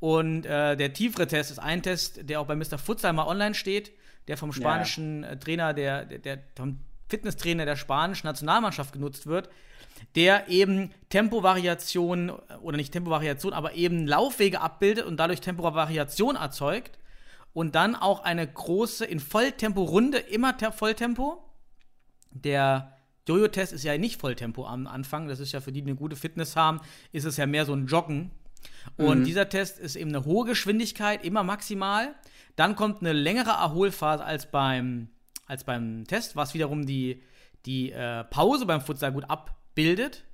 [0.00, 2.78] Und äh, der tiefere Test ist ein Test, der auch bei Mr.
[2.78, 3.92] Futsal mal online steht,
[4.28, 5.30] der vom spanischen ja.
[5.30, 9.48] Äh, Trainer, der, der, der vom Fitnesstrainer der spanischen Nationalmannschaft genutzt wird,
[10.14, 16.98] der eben Tempovariation, äh, oder nicht Tempovariation, aber eben Laufwege abbildet und dadurch Tempovariation erzeugt
[17.52, 21.42] und dann auch eine große in Volltempo-Runde, immer Volltempo,
[22.30, 22.96] der
[23.26, 25.28] Jojo-Test ist ja nicht Volltempo am Anfang.
[25.28, 26.80] Das ist ja für die, die eine gute Fitness haben,
[27.12, 28.30] ist es ja mehr so ein Joggen.
[28.96, 29.24] Und mhm.
[29.24, 32.14] dieser Test ist eben eine hohe Geschwindigkeit, immer maximal.
[32.56, 35.08] Dann kommt eine längere Erholphase als beim,
[35.46, 37.22] als beim Test, was wiederum die,
[37.66, 39.24] die äh, Pause beim Futsal gut
[39.74, 40.24] abbildet.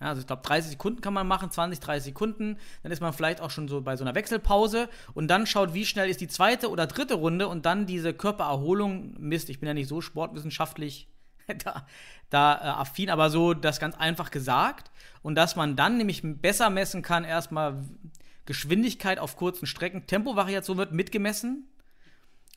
[0.00, 2.58] Ja, also ich glaube, 30 Sekunden kann man machen, 20, 30 Sekunden.
[2.82, 5.84] Dann ist man vielleicht auch schon so bei so einer Wechselpause und dann schaut, wie
[5.84, 9.50] schnell ist die zweite oder dritte Runde und dann diese Körpererholung Mist.
[9.50, 11.08] Ich bin ja nicht so sportwissenschaftlich
[11.64, 11.86] da,
[12.30, 14.90] da äh, affin, aber so das ganz einfach gesagt.
[15.22, 17.84] Und dass man dann nämlich besser messen kann, erstmal
[18.46, 21.68] Geschwindigkeit auf kurzen Strecken, Tempovariation wird mitgemessen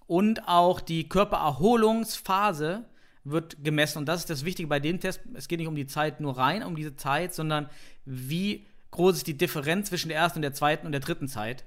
[0.06, 2.86] und auch die Körpererholungsphase
[3.30, 4.00] wird gemessen.
[4.00, 5.22] Und das ist das Wichtige bei dem Test.
[5.34, 7.70] Es geht nicht um die Zeit nur rein, um diese Zeit, sondern
[8.06, 11.66] wie groß ist die Differenz zwischen der ersten und der zweiten und der dritten Zeit.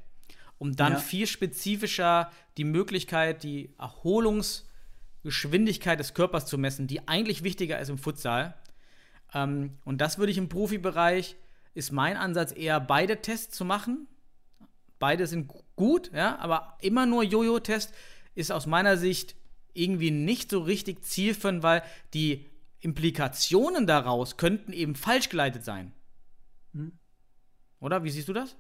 [0.59, 0.99] Um dann ja.
[0.99, 4.65] viel spezifischer die Möglichkeit, die Erholungs-
[5.23, 8.55] Geschwindigkeit des Körpers zu messen, die eigentlich wichtiger ist im Futsal.
[9.35, 11.37] Ähm, und das würde ich im Profibereich,
[11.75, 14.09] ist mein Ansatz eher beide Tests zu machen.
[14.99, 17.95] Beide sind gut, ja, aber immer nur Jojo-Test
[18.35, 19.35] ist aus meiner Sicht
[19.75, 21.83] irgendwie nicht so richtig zielführend, weil
[22.14, 22.47] die
[22.81, 25.93] Implikationen daraus könnten eben falsch geleitet sein.
[26.73, 26.93] Hm.
[27.81, 28.05] Oder?
[28.05, 28.57] Wie siehst du das?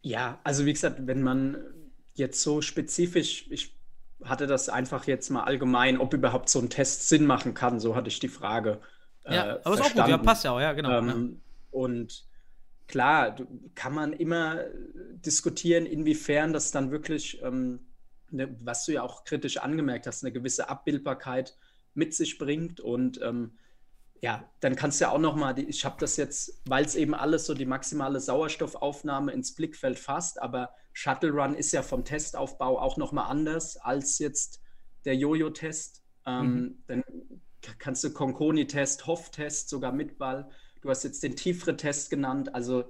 [0.00, 1.58] Ja, also wie gesagt, wenn man
[2.14, 3.76] jetzt so spezifisch, ich
[4.24, 7.80] hatte das einfach jetzt mal allgemein, ob überhaupt so ein Test Sinn machen kann.
[7.80, 8.80] So hatte ich die Frage.
[9.24, 10.98] Ja, äh, aber ist auch gut, ja, passt ja auch, ja, genau.
[10.98, 11.38] Ähm, ja.
[11.70, 12.24] Und
[12.88, 13.36] klar,
[13.74, 14.64] kann man immer
[15.24, 17.80] diskutieren, inwiefern das dann wirklich, ähm,
[18.32, 21.56] ne, was du ja auch kritisch angemerkt hast, eine gewisse Abbildbarkeit
[21.94, 22.80] mit sich bringt.
[22.80, 23.58] Und ähm,
[24.20, 27.14] ja, dann kannst du ja auch noch mal, ich habe das jetzt, weil es eben
[27.14, 32.78] alles so die maximale Sauerstoffaufnahme ins Blickfeld fasst, aber Shuttle Run ist ja vom Testaufbau
[32.78, 34.60] auch noch mal anders als jetzt
[35.04, 36.02] der Jojo-Test.
[36.26, 36.82] Ähm, mhm.
[36.86, 37.04] Dann
[37.78, 40.48] kannst du Conconi-Test, Hoff-Test, sogar mit Ball.
[40.82, 42.54] Du hast jetzt den tiefere Test genannt.
[42.54, 42.84] Also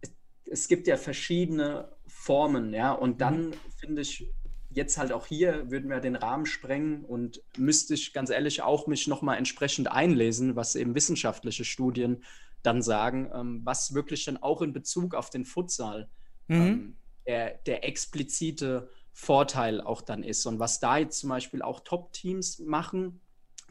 [0.00, 0.12] es,
[0.46, 2.92] es gibt ja verschiedene Formen, ja.
[2.92, 3.54] Und dann mhm.
[3.78, 4.32] finde ich,
[4.76, 8.86] jetzt halt auch hier würden wir den Rahmen sprengen und müsste ich ganz ehrlich auch
[8.86, 12.22] mich nochmal entsprechend einlesen, was eben wissenschaftliche Studien
[12.62, 16.10] dann sagen, ähm, was wirklich dann auch in Bezug auf den Futsal
[16.48, 16.56] mhm.
[16.56, 16.96] ähm,
[17.26, 22.58] der, der explizite Vorteil auch dann ist und was da jetzt zum Beispiel auch Top-Teams
[22.58, 23.20] machen,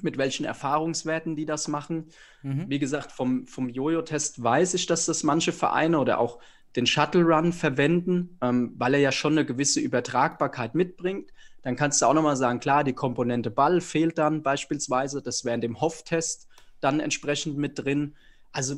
[0.01, 2.07] mit welchen Erfahrungswerten die das machen.
[2.41, 2.65] Mhm.
[2.67, 6.39] Wie gesagt, vom, vom Jojo-Test weiß ich, dass das manche Vereine oder auch
[6.75, 11.31] den Shuttle Run verwenden, ähm, weil er ja schon eine gewisse Übertragbarkeit mitbringt.
[11.61, 15.21] Dann kannst du auch nochmal sagen, klar, die Komponente Ball fehlt dann beispielsweise.
[15.21, 16.47] Das wäre in dem Hoff-Test
[16.79, 18.15] dann entsprechend mit drin.
[18.51, 18.75] Also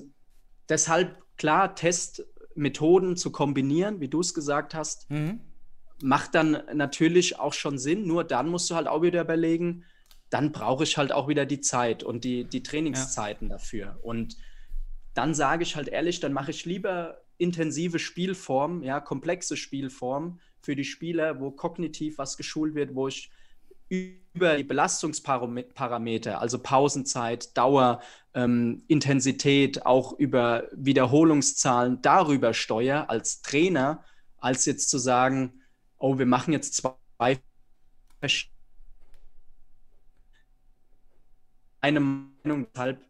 [0.70, 5.42] deshalb, klar, Testmethoden zu kombinieren, wie du es gesagt hast, mhm.
[6.02, 8.08] macht dann natürlich auch schon Sinn.
[8.08, 9.84] Nur dann musst du halt auch wieder überlegen,
[10.30, 13.56] dann brauche ich halt auch wieder die Zeit und die, die Trainingszeiten ja.
[13.56, 13.98] dafür.
[14.02, 14.38] Und
[15.14, 20.76] dann sage ich halt ehrlich, dann mache ich lieber intensive Spielform, ja, komplexe Spielform für
[20.76, 23.32] die Spieler, wo kognitiv was geschult wird, wo ich
[23.90, 28.02] über die Belastungsparameter, also Pausenzeit, Dauer,
[28.34, 34.04] ähm, Intensität, auch über Wiederholungszahlen darüber steuere als Trainer,
[34.40, 35.62] als jetzt zu sagen,
[35.98, 36.96] oh, wir machen jetzt zwei
[41.80, 43.07] eine Meinung, deshalb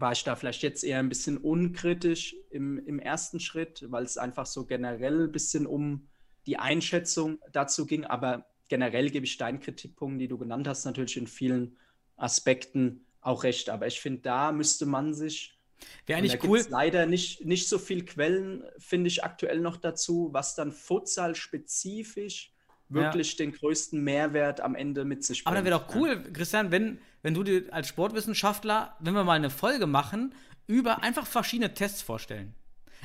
[0.00, 4.16] war ich da vielleicht jetzt eher ein bisschen unkritisch im, im ersten Schritt, weil es
[4.16, 6.08] einfach so generell ein bisschen um
[6.46, 8.04] die Einschätzung dazu ging.
[8.04, 11.76] Aber generell gebe ich deinen Kritikpunkten, die du genannt hast, natürlich in vielen
[12.16, 13.68] Aspekten auch recht.
[13.68, 15.58] Aber ich finde, da müsste man sich.
[16.06, 16.64] Wäre eigentlich cool.
[16.68, 22.52] leider nicht, nicht so viel Quellen, finde ich aktuell noch dazu, was dann Futsal-spezifisch
[22.90, 25.46] wirklich den größten Mehrwert am Ende mit sich bringt.
[25.46, 29.34] Aber dann wäre doch cool, Christian, wenn, wenn du dir als Sportwissenschaftler, wenn wir mal
[29.34, 30.34] eine Folge machen,
[30.66, 32.54] über einfach verschiedene Tests vorstellen.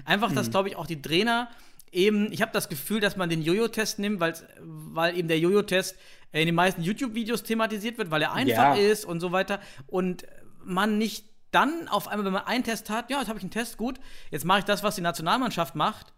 [0.05, 0.35] Einfach, Mhm.
[0.35, 1.49] dass, glaube ich, auch die Trainer
[1.91, 5.95] eben, ich habe das Gefühl, dass man den Jojo-Test nimmt, weil eben der Jojo-Test
[6.33, 8.91] in den meisten YouTube-Videos thematisiert wird, weil er einfach Ja.
[8.91, 9.59] ist und so weiter.
[9.87, 10.25] Und
[10.63, 13.51] man nicht dann auf einmal, wenn man einen Test hat, ja, jetzt habe ich einen
[13.51, 13.99] Test, gut,
[14.31, 16.13] jetzt mache ich das, was die Nationalmannschaft macht,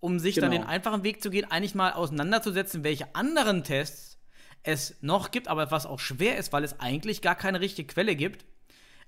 [0.00, 0.62] um sich dann Genau.
[0.64, 4.18] den einfachen Weg zu gehen, eigentlich mal auseinanderzusetzen, welche anderen Tests
[4.62, 8.16] es noch gibt, aber was auch schwer ist, weil es eigentlich gar keine richtige Quelle
[8.16, 8.44] gibt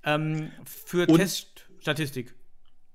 [0.05, 2.35] ähm, für Und- Teststatistik.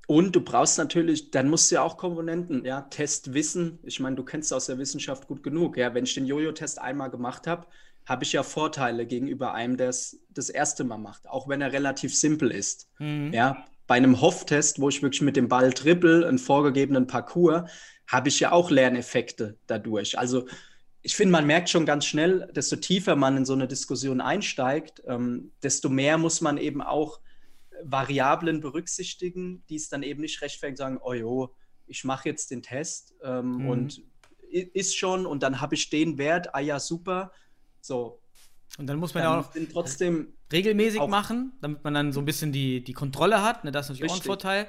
[0.07, 3.77] Und du brauchst natürlich, dann musst du ja auch Komponenten, ja, Testwissen.
[3.83, 5.77] Ich meine, du kennst aus der Wissenschaft gut genug.
[5.77, 7.67] Ja, wenn ich den Jojo-Test einmal gemacht habe,
[8.07, 11.73] habe ich ja Vorteile gegenüber einem, der es das erste Mal macht, auch wenn er
[11.73, 12.89] relativ simpel ist.
[12.97, 17.69] Ja, bei einem Hoff-Test, wo ich wirklich mit dem Ball trippel, einen vorgegebenen Parcours,
[18.07, 20.17] habe ich ja auch Lerneffekte dadurch.
[20.17, 20.47] Also
[21.01, 25.01] ich finde, man merkt schon ganz schnell, desto tiefer man in so eine Diskussion einsteigt,
[25.07, 27.19] ähm, desto mehr muss man eben auch
[27.83, 31.55] Variablen berücksichtigen, die es dann eben nicht rechtfertigen, sagen, oh jo,
[31.87, 33.69] ich mache jetzt den Test ähm, Mhm.
[33.69, 34.01] und
[34.51, 37.31] ist schon und dann habe ich den Wert, ah ja, super.
[37.81, 38.19] So,
[38.77, 41.93] Und dann muss man ja dann auch noch sind trotzdem regelmäßig auch- machen, damit man
[41.93, 43.63] dann so ein bisschen die, die Kontrolle hat.
[43.63, 43.71] Ne?
[43.71, 44.27] Das ist natürlich auch ein Richtig.
[44.27, 44.67] Vorteil.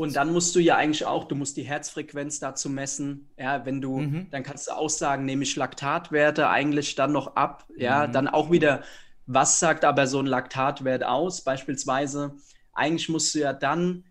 [0.00, 3.28] Und dann musst du ja eigentlich auch, du musst die Herzfrequenz dazu messen.
[3.36, 4.28] Ja, wenn du, Mhm.
[4.30, 7.66] dann kannst du auch sagen, nehme ich Laktatwerte eigentlich dann noch ab.
[7.76, 8.12] Ja, Mhm.
[8.12, 8.82] dann auch wieder,
[9.26, 11.44] was sagt aber so ein Laktatwert aus?
[11.44, 12.34] Beispielsweise,
[12.72, 14.04] eigentlich musst du ja dann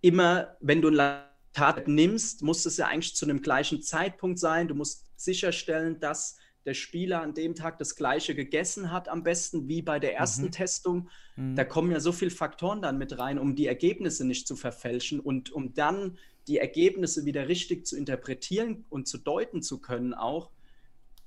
[0.00, 4.66] immer, wenn du ein Laktat nimmst, muss es ja eigentlich zu einem gleichen Zeitpunkt sein.
[4.66, 9.68] Du musst sicherstellen, dass der Spieler an dem Tag das gleiche gegessen hat, am besten
[9.68, 10.52] wie bei der ersten Mhm.
[10.52, 11.08] Testung.
[11.36, 11.56] Mhm.
[11.56, 15.20] Da kommen ja so viele Faktoren dann mit rein, um die Ergebnisse nicht zu verfälschen
[15.20, 20.50] und um dann die Ergebnisse wieder richtig zu interpretieren und zu deuten zu können auch.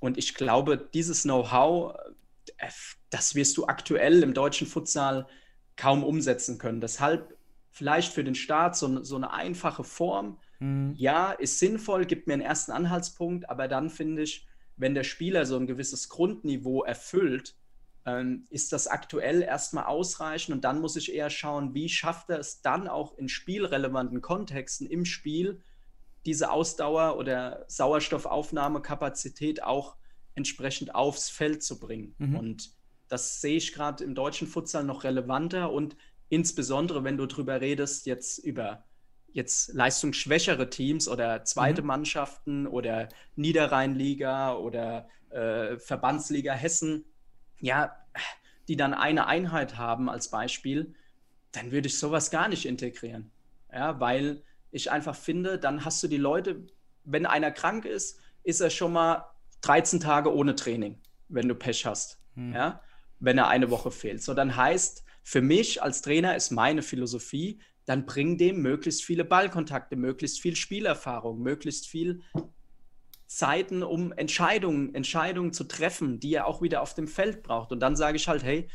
[0.00, 1.94] Und ich glaube, dieses Know-how,
[2.58, 2.68] äh,
[3.10, 5.26] das wirst du aktuell im deutschen Futsal
[5.76, 6.80] kaum umsetzen können.
[6.80, 7.36] Deshalb
[7.70, 10.38] vielleicht für den Start so, so eine einfache Form.
[10.58, 10.94] Mhm.
[10.96, 14.46] Ja, ist sinnvoll, gibt mir einen ersten Anhaltspunkt, aber dann finde ich,
[14.82, 17.54] wenn der Spieler so ein gewisses Grundniveau erfüllt,
[18.04, 22.38] ähm, ist das aktuell erstmal ausreichend und dann muss ich eher schauen, wie schafft er
[22.38, 25.62] es dann auch in spielrelevanten Kontexten im Spiel,
[26.26, 29.96] diese Ausdauer oder Sauerstoffaufnahmekapazität auch
[30.34, 32.14] entsprechend aufs Feld zu bringen.
[32.18, 32.36] Mhm.
[32.36, 32.70] Und
[33.08, 35.96] das sehe ich gerade im deutschen Futsal noch relevanter und
[36.28, 38.84] insbesondere, wenn du drüber redest, jetzt über
[39.32, 41.88] jetzt leistungsschwächere Teams oder zweite Mhm.
[41.88, 47.04] Mannschaften oder Niederrheinliga oder äh, Verbandsliga Hessen,
[47.60, 47.96] ja,
[48.68, 50.94] die dann eine Einheit haben als Beispiel,
[51.52, 53.30] dann würde ich sowas gar nicht integrieren.
[53.72, 56.66] Ja, weil ich einfach finde, dann hast du die Leute,
[57.04, 59.26] wenn einer krank ist, ist er schon mal
[59.62, 62.18] 13 Tage ohne Training, wenn du Pech hast.
[62.34, 62.52] Hm.
[62.52, 62.82] Ja,
[63.18, 64.22] wenn er eine Woche fehlt.
[64.22, 69.24] So, dann heißt, für mich als Trainer ist meine Philosophie, dann bring dem möglichst viele
[69.24, 72.20] Ballkontakte, möglichst viel Spielerfahrung, möglichst viel
[73.26, 77.72] Zeiten, um Entscheidungen, Entscheidungen zu treffen, die er auch wieder auf dem Feld braucht.
[77.72, 78.68] Und dann sage ich halt, hey,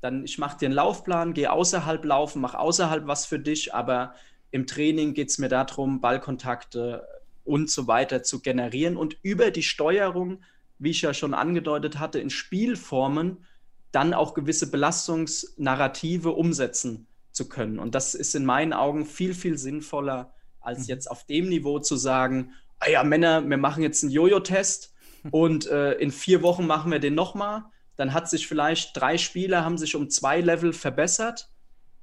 [0.00, 4.14] dann ich mache dir einen Laufplan, gehe außerhalb laufen, mach außerhalb was für dich, aber
[4.50, 7.06] im Training geht es mir darum, Ballkontakte
[7.44, 10.42] und so weiter zu generieren und über die Steuerung,
[10.78, 13.46] wie ich ja schon angedeutet hatte, in Spielformen
[13.92, 17.06] dann auch gewisse Belastungsnarrative umsetzen
[17.42, 17.78] zu können.
[17.78, 21.96] Und das ist in meinen Augen viel, viel sinnvoller, als jetzt auf dem Niveau zu
[21.96, 24.94] sagen, ah ja, Männer, wir machen jetzt einen Jojo-Test
[25.30, 27.64] und äh, in vier Wochen machen wir den nochmal.
[27.96, 31.48] Dann hat sich vielleicht drei Spieler haben sich um zwei Level verbessert.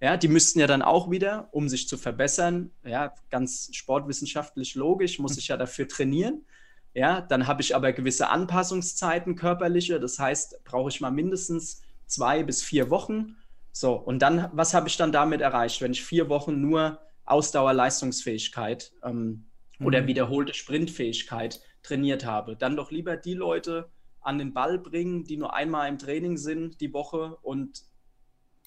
[0.01, 5.19] Ja, die müssten ja dann auch wieder, um sich zu verbessern, ja, ganz sportwissenschaftlich logisch,
[5.19, 6.45] muss ich ja dafür trainieren.
[6.93, 9.99] Ja, dann habe ich aber gewisse Anpassungszeiten körperliche.
[9.99, 13.35] Das heißt, brauche ich mal mindestens zwei bis vier Wochen.
[13.71, 18.91] So, und dann, was habe ich dann damit erreicht, wenn ich vier Wochen nur Ausdauerleistungsfähigkeit
[19.03, 19.49] ähm,
[19.81, 20.07] oder Mhm.
[20.07, 22.55] wiederholte Sprintfähigkeit trainiert habe?
[22.57, 23.91] Dann doch lieber die Leute
[24.21, 27.81] an den Ball bringen, die nur einmal im Training sind die Woche und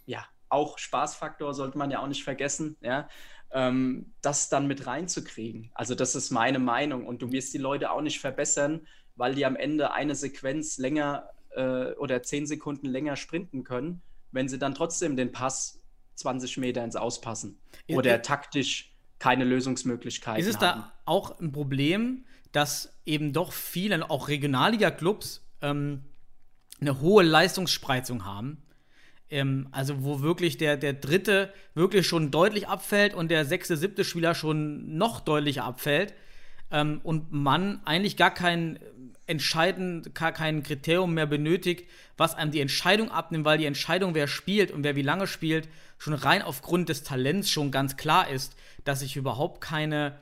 [0.07, 3.09] ja, auch Spaßfaktor sollte man ja auch nicht vergessen, ja,
[3.53, 5.71] ähm, das dann mit reinzukriegen.
[5.75, 9.47] Also das ist meine Meinung und du wirst die Leute auch nicht verbessern, weil die
[9.47, 14.75] am Ende eine Sequenz länger äh, oder zehn Sekunden länger sprinten können, wenn sie dann
[14.75, 15.81] trotzdem den Pass
[16.17, 20.81] 20 Meter ins Auspassen Ist- oder taktisch keine Lösungsmöglichkeiten Ist es haben.
[20.81, 26.03] da auch ein Problem, dass eben doch viele, auch Regionalliga-Clubs, ähm,
[26.81, 28.63] eine hohe Leistungsspreizung haben?
[29.33, 34.05] ähm, also wo wirklich der, der dritte wirklich schon deutlich abfällt und der sechste, siebte
[34.05, 36.15] Spieler schon noch deutlicher abfällt
[36.71, 38.79] ähm, und man eigentlich gar kein
[39.27, 44.27] entscheidend, gar kein Kriterium mehr benötigt, was einem die Entscheidung abnimmt, weil die Entscheidung, wer
[44.27, 45.69] spielt und wer wie lange spielt,
[45.99, 50.19] schon rein aufgrund des Talents schon ganz klar ist, dass ich überhaupt keine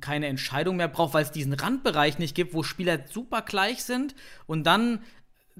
[0.00, 4.14] keine Entscheidung mehr brauche, weil es diesen Randbereich nicht gibt, wo Spieler super gleich sind
[4.46, 5.00] und dann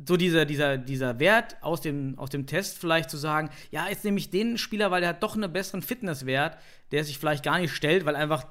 [0.06, 4.04] so dieser, dieser, dieser Wert aus dem, aus dem Test vielleicht zu sagen, ja, jetzt
[4.04, 6.56] nehme ich den Spieler, weil der hat doch einen besseren Fitnesswert,
[6.92, 8.46] der sich vielleicht gar nicht stellt, weil einfach,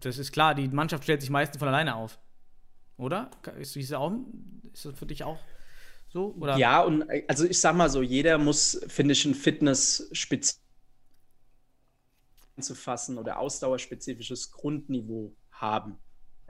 [0.00, 2.18] das ist klar, die Mannschaft stellt sich meistens von alleine auf.
[3.00, 3.30] Oder?
[3.58, 4.12] Ist, ist, auch,
[4.72, 5.38] ist das für dich auch
[6.08, 6.34] so?
[6.38, 6.56] Oder?
[6.56, 10.60] Ja, und also ich sag mal so, jeder muss, finde ich, ein Fitness-spezifisch
[12.60, 15.96] zu fassen oder ausdauerspezifisches Grundniveau haben.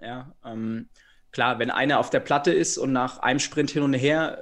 [0.03, 0.89] Ja, ähm,
[1.31, 4.39] klar, wenn einer auf der Platte ist und nach einem Sprint hin und her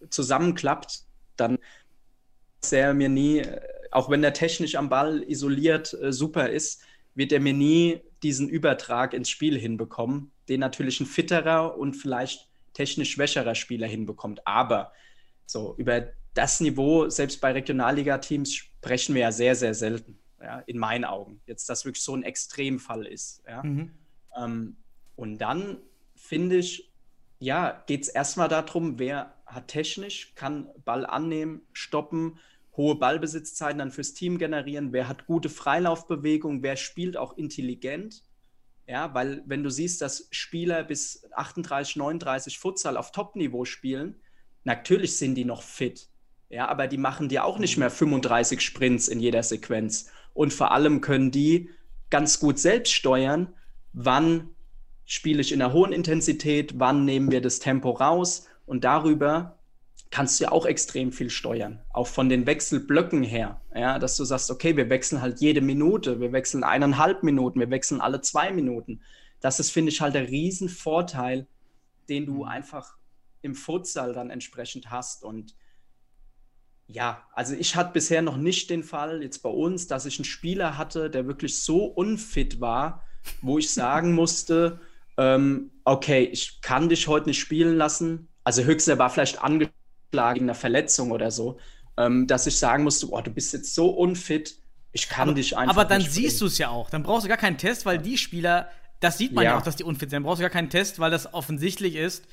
[0.00, 1.04] äh, zusammenklappt,
[1.36, 1.58] dann
[2.60, 3.60] ist er mir nie, äh,
[3.92, 6.82] auch wenn er technisch am Ball isoliert äh, super ist,
[7.14, 12.48] wird er mir nie diesen Übertrag ins Spiel hinbekommen, den natürlich ein fitterer und vielleicht
[12.72, 14.46] technisch schwächerer Spieler hinbekommt.
[14.46, 14.92] Aber
[15.46, 20.78] so über das Niveau, selbst bei Regionalliga-Teams, sprechen wir ja sehr, sehr selten ja, in
[20.78, 21.40] meinen Augen.
[21.46, 23.42] Jetzt, dass wirklich so ein Extremfall ist.
[23.48, 23.62] Ja.
[23.62, 23.92] Mhm.
[24.36, 24.76] Ähm,
[25.16, 25.78] und dann
[26.14, 26.92] finde ich,
[27.38, 32.38] ja, geht es erstmal darum, wer hat technisch, kann Ball annehmen, stoppen,
[32.76, 38.22] hohe Ballbesitzzeiten dann fürs Team generieren, wer hat gute Freilaufbewegung, wer spielt auch intelligent.
[38.86, 44.20] Ja, weil wenn du siehst, dass Spieler bis 38, 39 Futsal auf Top-Niveau spielen,
[44.64, 46.08] natürlich sind die noch fit.
[46.48, 50.10] Ja, aber die machen dir auch nicht mehr 35 Sprints in jeder Sequenz.
[50.34, 51.70] Und vor allem können die
[52.10, 53.52] ganz gut selbst steuern,
[53.92, 54.50] wann
[55.04, 58.46] spiele ich in einer hohen Intensität, wann nehmen wir das Tempo raus.
[58.66, 59.58] Und darüber
[60.10, 63.60] kannst du ja auch extrem viel steuern, auch von den Wechselblöcken her.
[63.74, 67.70] Ja, dass du sagst, okay, wir wechseln halt jede Minute, wir wechseln eineinhalb Minuten, wir
[67.70, 69.00] wechseln alle zwei Minuten.
[69.40, 71.46] Das ist, finde ich, halt der Riesenvorteil,
[72.08, 72.96] den du einfach
[73.42, 75.24] im Futsal dann entsprechend hast.
[75.24, 75.54] Und
[76.86, 80.24] ja, also ich hatte bisher noch nicht den Fall jetzt bei uns, dass ich einen
[80.24, 83.02] Spieler hatte, der wirklich so unfit war,
[83.42, 84.80] wo ich sagen musste,
[85.18, 88.28] ähm, okay, ich kann dich heute nicht spielen lassen.
[88.44, 89.74] Also höchstens er war vielleicht angeschlagen
[90.16, 91.58] in einer Verletzung oder so,
[91.96, 94.56] ähm, dass ich sagen musste, oh, du bist jetzt so unfit,
[94.92, 95.76] ich kann aber, dich einfach.
[95.76, 96.90] Aber dann siehst du es ja auch.
[96.90, 98.68] Dann brauchst du gar keinen Test, weil die Spieler,
[99.00, 100.16] das sieht man ja, ja auch, dass die unfit sind.
[100.16, 102.24] Dann brauchst du gar keinen Test, weil das offensichtlich ist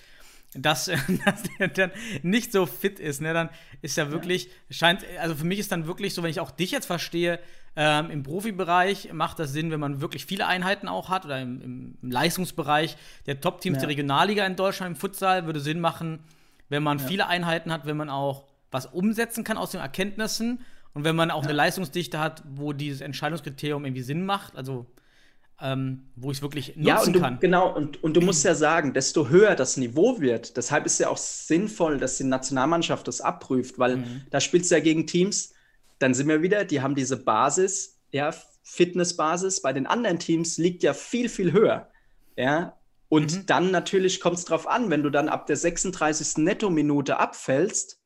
[0.56, 0.86] dass,
[1.26, 3.50] dass der dann nicht so fit ist, ne, dann
[3.82, 6.72] ist ja wirklich, scheint, also für mich ist dann wirklich so, wenn ich auch dich
[6.72, 7.40] jetzt verstehe,
[7.76, 11.96] ähm, im Profibereich macht das Sinn, wenn man wirklich viele Einheiten auch hat oder im,
[12.02, 13.82] im Leistungsbereich der Top-Teams ja.
[13.82, 16.20] der Regionalliga in Deutschland im Futsal würde Sinn machen,
[16.74, 17.06] wenn man ja.
[17.06, 20.62] viele Einheiten hat, wenn man auch was umsetzen kann aus den Erkenntnissen
[20.96, 21.50] und wenn man auch ja.
[21.50, 24.88] eine Leistungsdichte hat, wo dieses Entscheidungskriterium irgendwie Sinn macht, also
[25.62, 27.40] ähm, wo ich es wirklich nutzen ja, und du, kann.
[27.40, 31.10] Genau, und, und du musst ja sagen, desto höher das Niveau wird, deshalb ist ja
[31.10, 34.22] auch sinnvoll, dass die Nationalmannschaft das abprüft, weil mhm.
[34.32, 35.54] da spielst du ja gegen Teams,
[36.00, 40.82] dann sind wir wieder, die haben diese Basis, ja, Fitnessbasis, bei den anderen Teams liegt
[40.82, 41.90] ja viel, viel höher.
[42.36, 42.76] Ja,
[43.14, 43.46] und mhm.
[43.46, 46.38] dann natürlich kommt es darauf an, wenn du dann ab der 36.
[46.38, 48.02] Netto-Minute abfällst,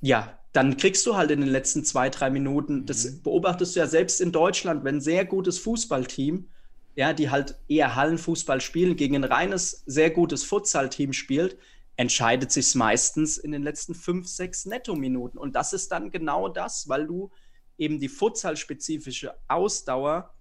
[0.00, 3.22] ja, dann kriegst du halt in den letzten zwei, drei Minuten, das mhm.
[3.22, 6.48] beobachtest du ja selbst in Deutschland, wenn ein sehr gutes Fußballteam,
[6.96, 11.56] ja, die halt eher Hallenfußball spielen, gegen ein reines, sehr gutes Futsal-Team spielt,
[11.94, 15.38] entscheidet sich meistens in den letzten fünf, sechs Netto-Minuten.
[15.38, 17.30] Und das ist dann genau das, weil du
[17.76, 20.34] eben die Futsal-spezifische Ausdauer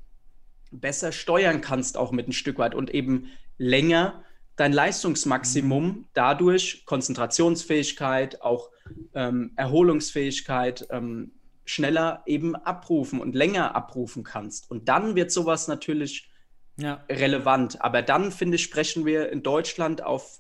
[0.72, 4.24] besser steuern kannst, auch mit ein Stück weit und eben länger
[4.55, 6.05] dein Leistungsmaximum mhm.
[6.13, 8.72] dadurch, Konzentrationsfähigkeit, auch
[9.13, 11.32] ähm, Erholungsfähigkeit, ähm,
[11.65, 14.72] schneller eben abrufen und länger abrufen kannst.
[14.72, 16.30] Und dann wird sowas natürlich
[16.78, 17.03] ja.
[17.09, 17.82] relevant.
[17.82, 20.39] Aber dann, finde ich, sprechen wir in Deutschland auf,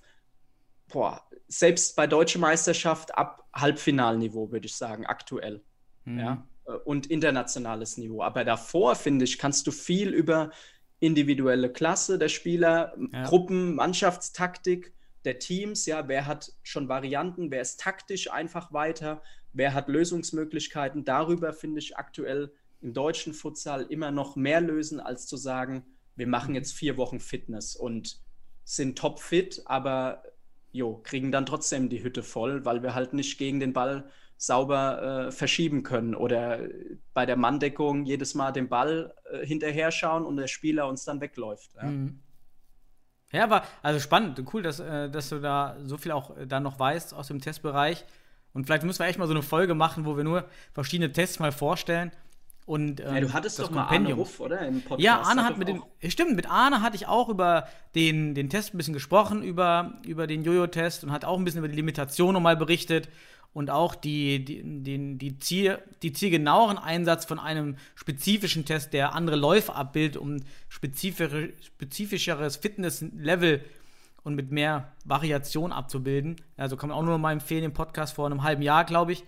[0.87, 5.61] boah, selbst bei deutscher Meisterschaft ab Halbfinalniveau, würde ich sagen, aktuell.
[6.05, 6.19] Mhm.
[6.19, 6.47] Ja?
[6.67, 8.21] Äh, und internationales Niveau.
[8.21, 10.51] Aber davor, finde ich, kannst du viel über
[10.99, 13.25] individuelle Klasse der Spieler, ja.
[13.25, 14.93] Gruppen, Mannschaftstaktik
[15.25, 19.21] der Teams, ja, wer hat schon Varianten, wer ist taktisch einfach weiter,
[19.53, 21.05] wer hat Lösungsmöglichkeiten.
[21.05, 22.51] Darüber finde ich aktuell
[22.81, 27.19] im deutschen Futsal immer noch mehr lösen, als zu sagen, wir machen jetzt vier Wochen
[27.19, 28.21] Fitness und
[28.63, 30.23] sind topfit, aber
[30.71, 35.27] jo, kriegen dann trotzdem die Hütte voll, weil wir halt nicht gegen den Ball sauber
[35.27, 36.59] äh, verschieben können oder
[37.13, 41.19] bei der Manndeckung jedes Mal den Ball äh, hinterher schauen und der Spieler uns dann
[41.19, 41.71] wegläuft.
[41.75, 42.19] Ja, mhm.
[43.31, 46.59] ja war also spannend, cool, dass, äh, dass du da so viel auch äh, da
[46.59, 48.05] noch weißt aus dem Testbereich.
[48.53, 51.39] Und vielleicht müssen wir echt mal so eine Folge machen, wo wir nur verschiedene Tests
[51.39, 52.11] mal vorstellen.
[52.67, 54.19] Und, ähm, Ja, du hattest das doch mal Arne Kompendium.
[54.19, 54.59] Ruff, oder?
[54.67, 55.01] Im Podcast.
[55.01, 58.49] Ja, Arne hat doch mit dem, stimmt, mit Arne hatte ich auch über den, den
[58.49, 61.75] Test ein bisschen gesprochen, über, über den Jojo-Test und hat auch ein bisschen über die
[61.75, 63.09] Limitation nochmal berichtet
[63.53, 69.13] und auch die, die, den, die, Ziel, die zielgenaueren Einsatz von einem spezifischen Test, der
[69.15, 70.37] andere Läufe abbildet, um
[70.69, 73.63] spezifische, spezifischeres Fitnesslevel
[74.23, 76.35] und mit mehr Variation abzubilden.
[76.57, 79.13] Also kann man auch nur noch mal empfehlen, den Podcast vor einem halben Jahr, glaube
[79.13, 79.23] ich.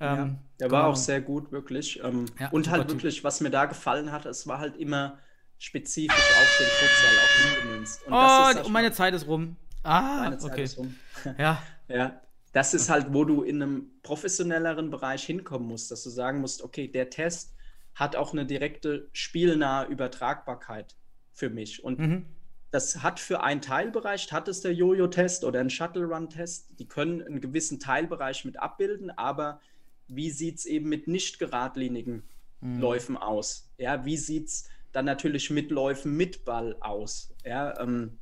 [0.00, 2.02] Ja, Ähm, der kann war auch sehr gut, wirklich.
[2.02, 2.96] Ähm, Ja, und halt Typ.
[2.98, 5.18] wirklich, was mir da gefallen hat, es war halt immer
[5.58, 8.06] spezifisch auf den Futsal auch hingemünzt.
[8.06, 9.56] Und Oh, und meine Zeit ist rum.
[9.84, 10.64] Ah, meine Zeit okay.
[10.64, 10.94] ist rum.
[11.38, 12.20] Ja, Ja,
[12.52, 16.62] das ist halt, wo du in einem professionelleren Bereich hinkommen musst, dass du sagen musst,
[16.62, 17.54] okay, der Test
[17.94, 20.94] hat auch eine direkte spielnahe Übertragbarkeit
[21.32, 21.82] für mich.
[21.82, 22.26] Und Mhm.
[22.70, 27.40] das hat für einen Teilbereich, hat es der Jojo-Test oder ein Shuttle-Run-Test, die können einen
[27.40, 29.60] gewissen Teilbereich mit abbilden, aber
[30.08, 32.22] wie sieht es eben mit nicht geradlinigen
[32.60, 33.70] Läufen aus?
[33.76, 37.34] Ja, wie sieht es dann natürlich mit Läufen mit Ball aus?
[37.44, 38.18] Ja, ähm,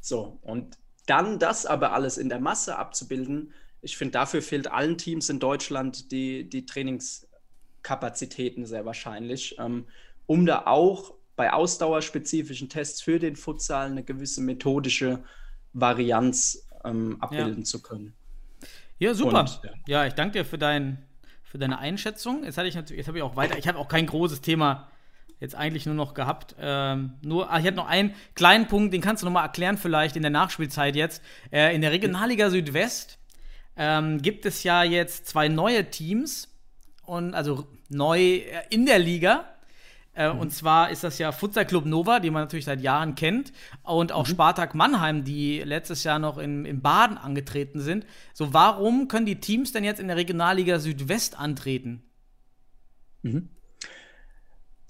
[0.00, 3.52] so, und dann das aber alles in der Masse abzubilden,
[3.84, 9.86] ich finde, dafür fehlt allen Teams in Deutschland die, die Trainingskapazitäten sehr wahrscheinlich, ähm,
[10.26, 15.22] um da auch bei ausdauerspezifischen Tests für den Futsal eine gewisse methodische
[15.74, 18.14] Varianz ähm, abbilden zu können.
[18.98, 19.40] Ja, super.
[19.40, 19.70] Und, ja.
[19.86, 20.06] ja.
[20.06, 21.04] ich danke dir für, dein,
[21.42, 22.44] für deine Einschätzung.
[22.44, 24.88] Jetzt hatte ich natürlich, jetzt habe ich auch weiter, ich habe auch kein großes Thema
[25.40, 26.54] jetzt eigentlich nur noch gehabt.
[26.58, 29.76] Ähm, nur, ah, ich hatte noch einen kleinen Punkt, den kannst du noch mal erklären
[29.78, 31.22] vielleicht in der Nachspielzeit jetzt.
[31.52, 33.18] Äh, in der Regionalliga Südwest
[33.76, 36.48] ähm, gibt es ja jetzt zwei neue Teams
[37.04, 39.46] und also neu äh, in der Liga.
[40.14, 43.52] Äh, Und zwar ist das ja Futsal Club Nova, die man natürlich seit Jahren kennt,
[43.82, 48.06] und auch Spartak Mannheim, die letztes Jahr noch in, in Baden angetreten sind.
[48.32, 52.04] So, warum können die Teams denn jetzt in der Regionalliga Südwest antreten?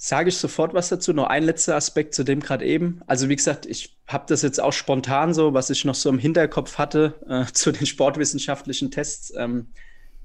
[0.07, 1.15] Sage ich sofort was dazu.
[1.15, 3.01] Noch ein letzter Aspekt zu dem gerade eben.
[3.07, 6.19] Also wie gesagt, ich habe das jetzt auch spontan so, was ich noch so im
[6.19, 9.33] Hinterkopf hatte äh, zu den sportwissenschaftlichen Tests.
[9.35, 9.69] Ähm,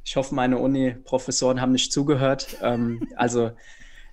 [0.04, 2.58] ich hoffe, meine Uni-Professoren haben nicht zugehört.
[2.62, 3.52] Ähm, also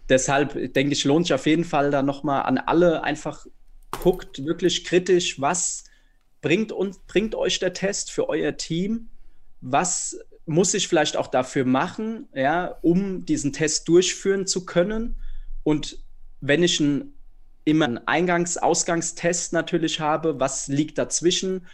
[0.09, 3.45] deshalb denke ich, lohnt sich auf jeden Fall da nochmal an alle einfach
[3.91, 5.83] guckt wirklich kritisch, was
[6.43, 9.09] bringt, uns, bringt euch der Test für euer Team?
[9.63, 15.17] Was muss ich vielleicht auch dafür machen, ja, um diesen Test durchführen zu können?
[15.67, 15.99] Und
[16.41, 17.13] wenn ich einen,
[17.65, 21.67] immer einen Eingangs-Ausgangstest natürlich habe, was liegt dazwischen?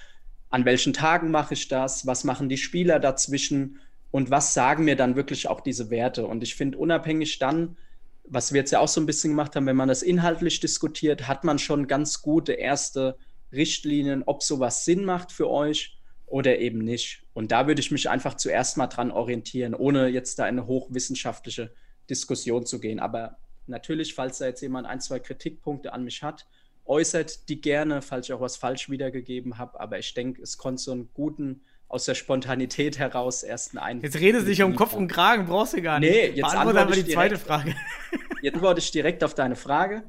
[0.49, 2.07] An welchen Tagen mache ich das?
[2.07, 3.81] Was machen die Spieler dazwischen?
[4.11, 6.27] Und was sagen mir dann wirklich auch diese Werte?
[6.27, 7.77] Und ich finde, unabhängig dann,
[8.25, 11.29] was wir jetzt ja auch so ein bisschen gemacht haben, wenn man das inhaltlich diskutiert,
[11.29, 13.19] hat man schon ganz gute erste
[13.53, 17.25] Richtlinien, ob sowas Sinn macht für euch oder eben nicht.
[17.35, 20.67] Und da würde ich mich einfach zuerst mal dran orientieren, ohne jetzt da in eine
[20.67, 21.75] hochwissenschaftliche
[22.09, 22.99] Diskussion zu gehen.
[22.99, 23.37] Aber
[23.67, 26.47] natürlich, falls da jetzt jemand ein, zwei Kritikpunkte an mich hat,
[26.85, 29.79] äußert die gerne, falls ich auch was falsch wiedergegeben habe.
[29.81, 34.05] Aber ich denke, es konnte so einen guten, aus der Spontanität heraus ersten Eindruck.
[34.05, 36.11] Jetzt redest du dich um Kopf und Kragen, brauchst du gar nicht.
[36.11, 37.47] Nee, jetzt Beantworte antworte aber ich die zweite direkt.
[37.47, 37.75] Frage.
[38.43, 40.03] Jetzt antworte ich direkt auf deine Frage.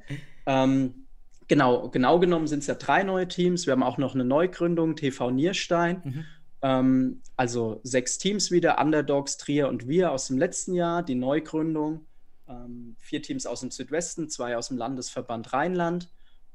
[0.48, 1.06] Ähm,
[1.48, 3.68] genau, genau genommen sind es ja drei neue Teams.
[3.68, 6.26] Wir haben auch noch eine Neugründung, TV Nierstein.
[6.64, 12.08] Ähm, also sechs Teams wieder, Underdogs, Trier und wir aus dem letzten Jahr, die Neugründung.
[12.54, 16.10] Ähm, vier Teams aus dem Südwesten, zwei aus dem Landesverband Rheinland.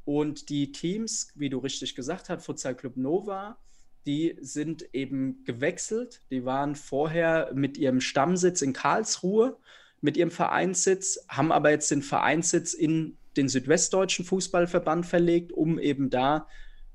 [0.05, 3.59] Und die Teams, wie du richtig gesagt hast, Futsal Club Nova,
[4.07, 6.22] die sind eben gewechselt.
[6.30, 9.59] Die waren vorher mit ihrem Stammsitz in Karlsruhe,
[10.01, 16.11] mit ihrem Vereinssitz, haben aber jetzt den Vereinssitz in den Südwestdeutschen Fußballverband verlegt, um eben
[16.11, 16.46] da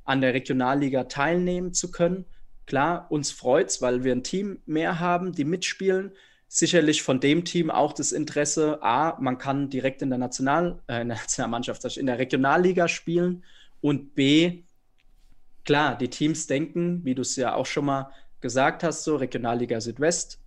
[0.04, 2.26] an der Regionalliga teilnehmen zu können.
[2.66, 6.14] Klar, uns freut es, weil wir ein Team mehr haben, die mitspielen.
[6.56, 11.01] Sicherlich von dem Team auch das Interesse, A, man kann direkt in der, National, äh,
[11.01, 13.43] in der Nationalmannschaft, in der Regionalliga spielen
[13.82, 14.62] und B,
[15.66, 19.82] klar, die Teams denken, wie du es ja auch schon mal gesagt hast, so Regionalliga
[19.82, 20.41] Südwest,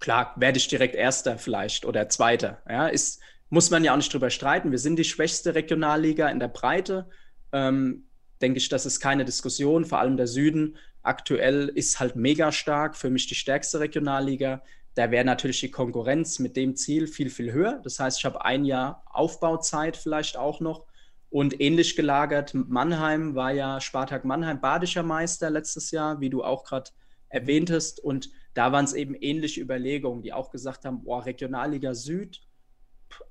[0.00, 2.62] klar, werde ich direkt Erster vielleicht oder Zweiter.
[2.66, 3.20] Ja, ist,
[3.50, 4.70] muss man ja auch nicht drüber streiten.
[4.70, 7.06] Wir sind die schwächste Regionalliga in der Breite.
[7.52, 8.04] Ähm,
[8.40, 9.84] denke ich, das ist keine Diskussion.
[9.84, 12.96] Vor allem der Süden aktuell ist halt mega stark.
[12.96, 14.62] Für mich die stärkste Regionalliga.
[14.98, 17.78] Da wäre natürlich die Konkurrenz mit dem Ziel viel, viel höher.
[17.84, 20.86] Das heißt, ich habe ein Jahr Aufbauzeit vielleicht auch noch.
[21.30, 26.64] Und ähnlich gelagert, Mannheim war ja Spartak Mannheim badischer Meister letztes Jahr, wie du auch
[26.64, 26.90] gerade
[27.28, 28.00] erwähntest.
[28.00, 32.40] Und da waren es eben ähnliche Überlegungen, die auch gesagt haben, boah, Regionalliga Süd,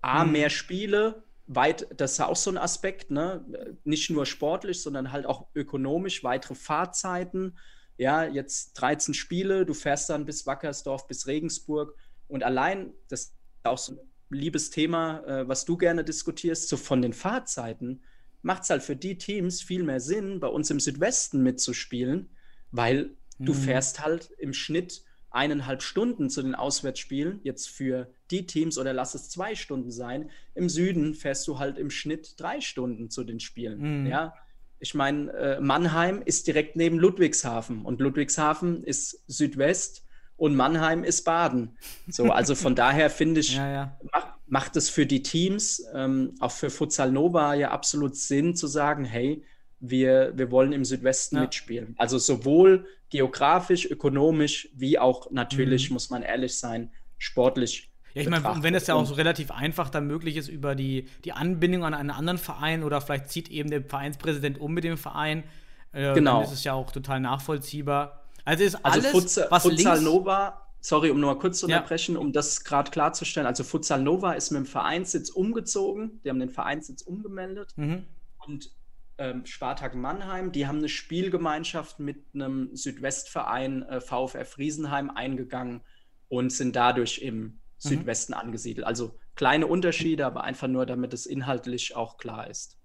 [0.01, 0.31] A, Mhm.
[0.31, 3.45] mehr Spiele, weit, das ist ja auch so ein Aspekt, ne?
[3.83, 7.57] Nicht nur sportlich, sondern halt auch ökonomisch, weitere Fahrzeiten.
[7.97, 11.95] Ja, jetzt 13 Spiele, du fährst dann bis Wackersdorf, bis Regensburg
[12.27, 13.33] und allein, das ist
[13.63, 18.01] auch so ein liebes Thema, äh, was du gerne diskutierst, so von den Fahrzeiten,
[18.41, 22.29] macht es halt für die Teams viel mehr Sinn, bei uns im Südwesten mitzuspielen,
[22.71, 23.45] weil mhm.
[23.45, 28.93] du fährst halt im Schnitt eineinhalb Stunden zu den Auswärtsspielen, jetzt für die Teams oder
[28.93, 30.29] lass es zwei Stunden sein.
[30.55, 34.01] Im Süden fährst du halt im Schnitt drei Stunden zu den Spielen.
[34.01, 34.07] Mhm.
[34.07, 34.33] Ja,
[34.79, 40.05] ich meine, äh, Mannheim ist direkt neben Ludwigshafen und Ludwigshafen ist Südwest
[40.35, 41.77] und Mannheim ist Baden.
[42.07, 43.99] So, also von daher finde ich, ja, ja.
[44.11, 48.67] Macht, macht es für die Teams, ähm, auch für Futsal Nova ja absolut Sinn zu
[48.67, 49.43] sagen, hey,
[49.79, 51.41] wir, wir wollen im Südwesten ja.
[51.43, 51.95] mitspielen.
[51.97, 55.95] Also sowohl geografisch, ökonomisch, wie auch natürlich, mhm.
[55.95, 57.91] muss man ehrlich sein, sportlich.
[58.13, 61.07] Ja, ich meine, wenn es ja auch so relativ einfach dann möglich ist über die,
[61.23, 64.97] die Anbindung an einen anderen Verein oder vielleicht zieht eben der Vereinspräsident um mit dem
[64.97, 65.43] Verein,
[65.91, 66.35] äh, genau.
[66.35, 68.23] dann ist es ja auch total nachvollziehbar.
[68.45, 72.15] Also ist also alles, Futsal, was Futsal Nova, sorry, um nur mal kurz zu unterbrechen,
[72.15, 72.21] ja.
[72.21, 73.45] um das gerade klarzustellen.
[73.45, 78.05] Also Futsal Nova ist mit dem Vereinssitz umgezogen, die haben den Vereinssitz umgemeldet mhm.
[78.45, 78.71] und
[79.17, 85.81] ähm, Spartak Mannheim, die haben eine Spielgemeinschaft mit einem Südwestverein äh, VfR Friesenheim eingegangen
[86.29, 87.89] und sind dadurch im mhm.
[87.89, 88.85] Südwesten angesiedelt.
[88.85, 92.77] Also kleine Unterschiede, aber einfach nur, damit es inhaltlich auch klar ist.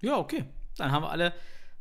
[0.00, 0.44] Ja, okay.
[0.76, 1.32] Dann haben wir alle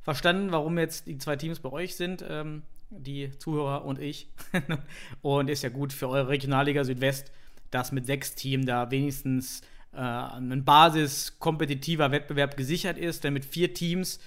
[0.02, 4.30] verstanden, warum jetzt die zwei Teams bei euch sind, ähm, die Zuhörer und ich.
[5.22, 7.32] und ist ja gut für eure Regionalliga Südwest,
[7.70, 9.62] dass mit sechs Teams da wenigstens
[9.93, 14.20] äh, ein basiskompetitiver Wettbewerb gesichert ist, denn mit vier Teams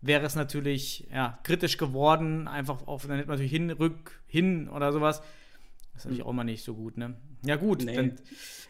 [0.00, 4.68] wäre es natürlich ja, kritisch geworden, einfach auf, dann hätte man natürlich hin, rück, hin
[4.68, 5.20] oder sowas.
[5.92, 7.16] Das ist natürlich auch immer nicht so gut, ne?
[7.44, 7.84] Ja, gut.
[7.84, 7.96] Nee.
[7.96, 8.16] Dann,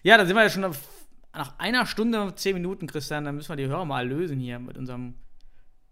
[0.02, 0.78] ja, dann sind wir ja schon auf,
[1.34, 4.58] nach einer Stunde und zehn Minuten, Christian, dann müssen wir die Hörer mal lösen hier
[4.58, 5.14] mit unserem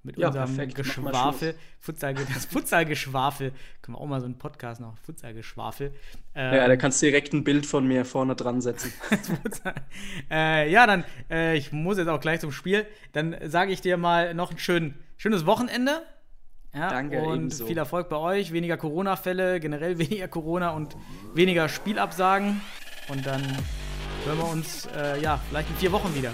[0.03, 0.75] mit ja, unserem perfekt.
[0.77, 1.55] Geschwafel.
[1.81, 3.53] Futsal, das Futsalgeschwafel.
[3.83, 4.97] Können wir auch mal so einen Podcast noch.
[4.99, 5.93] Futsalgeschwafel.
[6.35, 8.93] Ähm, ja, da kannst du direkt ein Bild von mir vorne dran setzen.
[10.31, 12.87] äh, ja, dann, äh, ich muss jetzt auch gleich zum Spiel.
[13.13, 16.03] Dann sage ich dir mal noch ein schön, schönes Wochenende.
[16.75, 17.23] Ja, Danke.
[17.23, 17.67] Und ebenso.
[17.67, 18.53] viel Erfolg bei euch.
[18.53, 20.97] Weniger Corona-Fälle, generell weniger Corona und
[21.35, 22.61] weniger Spielabsagen.
[23.09, 23.43] Und dann
[24.25, 26.33] hören wir uns äh, ja vielleicht in vier Wochen wieder.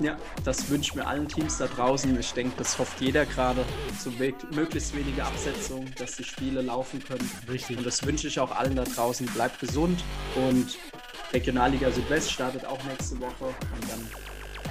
[0.00, 2.18] Ja, das wünsche ich mir allen Teams da draußen.
[2.18, 3.64] Ich denke, das hofft jeder gerade.
[3.98, 4.10] So
[4.50, 7.30] möglichst wenige Absetzungen, dass die Spiele laufen können.
[7.48, 7.78] Richtig.
[7.78, 9.26] Und das wünsche ich auch allen da draußen.
[9.26, 10.02] Bleibt gesund
[10.34, 10.76] und
[11.32, 13.44] Regionalliga Südwest startet auch nächste Woche.
[13.44, 14.08] Und dann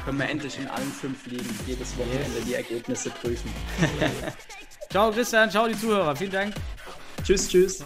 [0.06, 3.52] können wir endlich in allen fünf Ligen jedes Wochenende die Ergebnisse prüfen.
[4.90, 6.16] ciao Christian, ciao die Zuhörer.
[6.16, 6.54] Vielen Dank.
[7.24, 7.86] Tschüss, tschüss.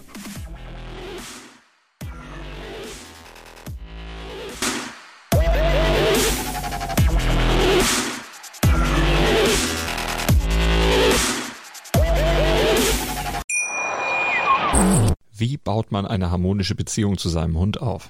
[15.40, 18.10] Wie baut man eine harmonische Beziehung zu seinem Hund auf?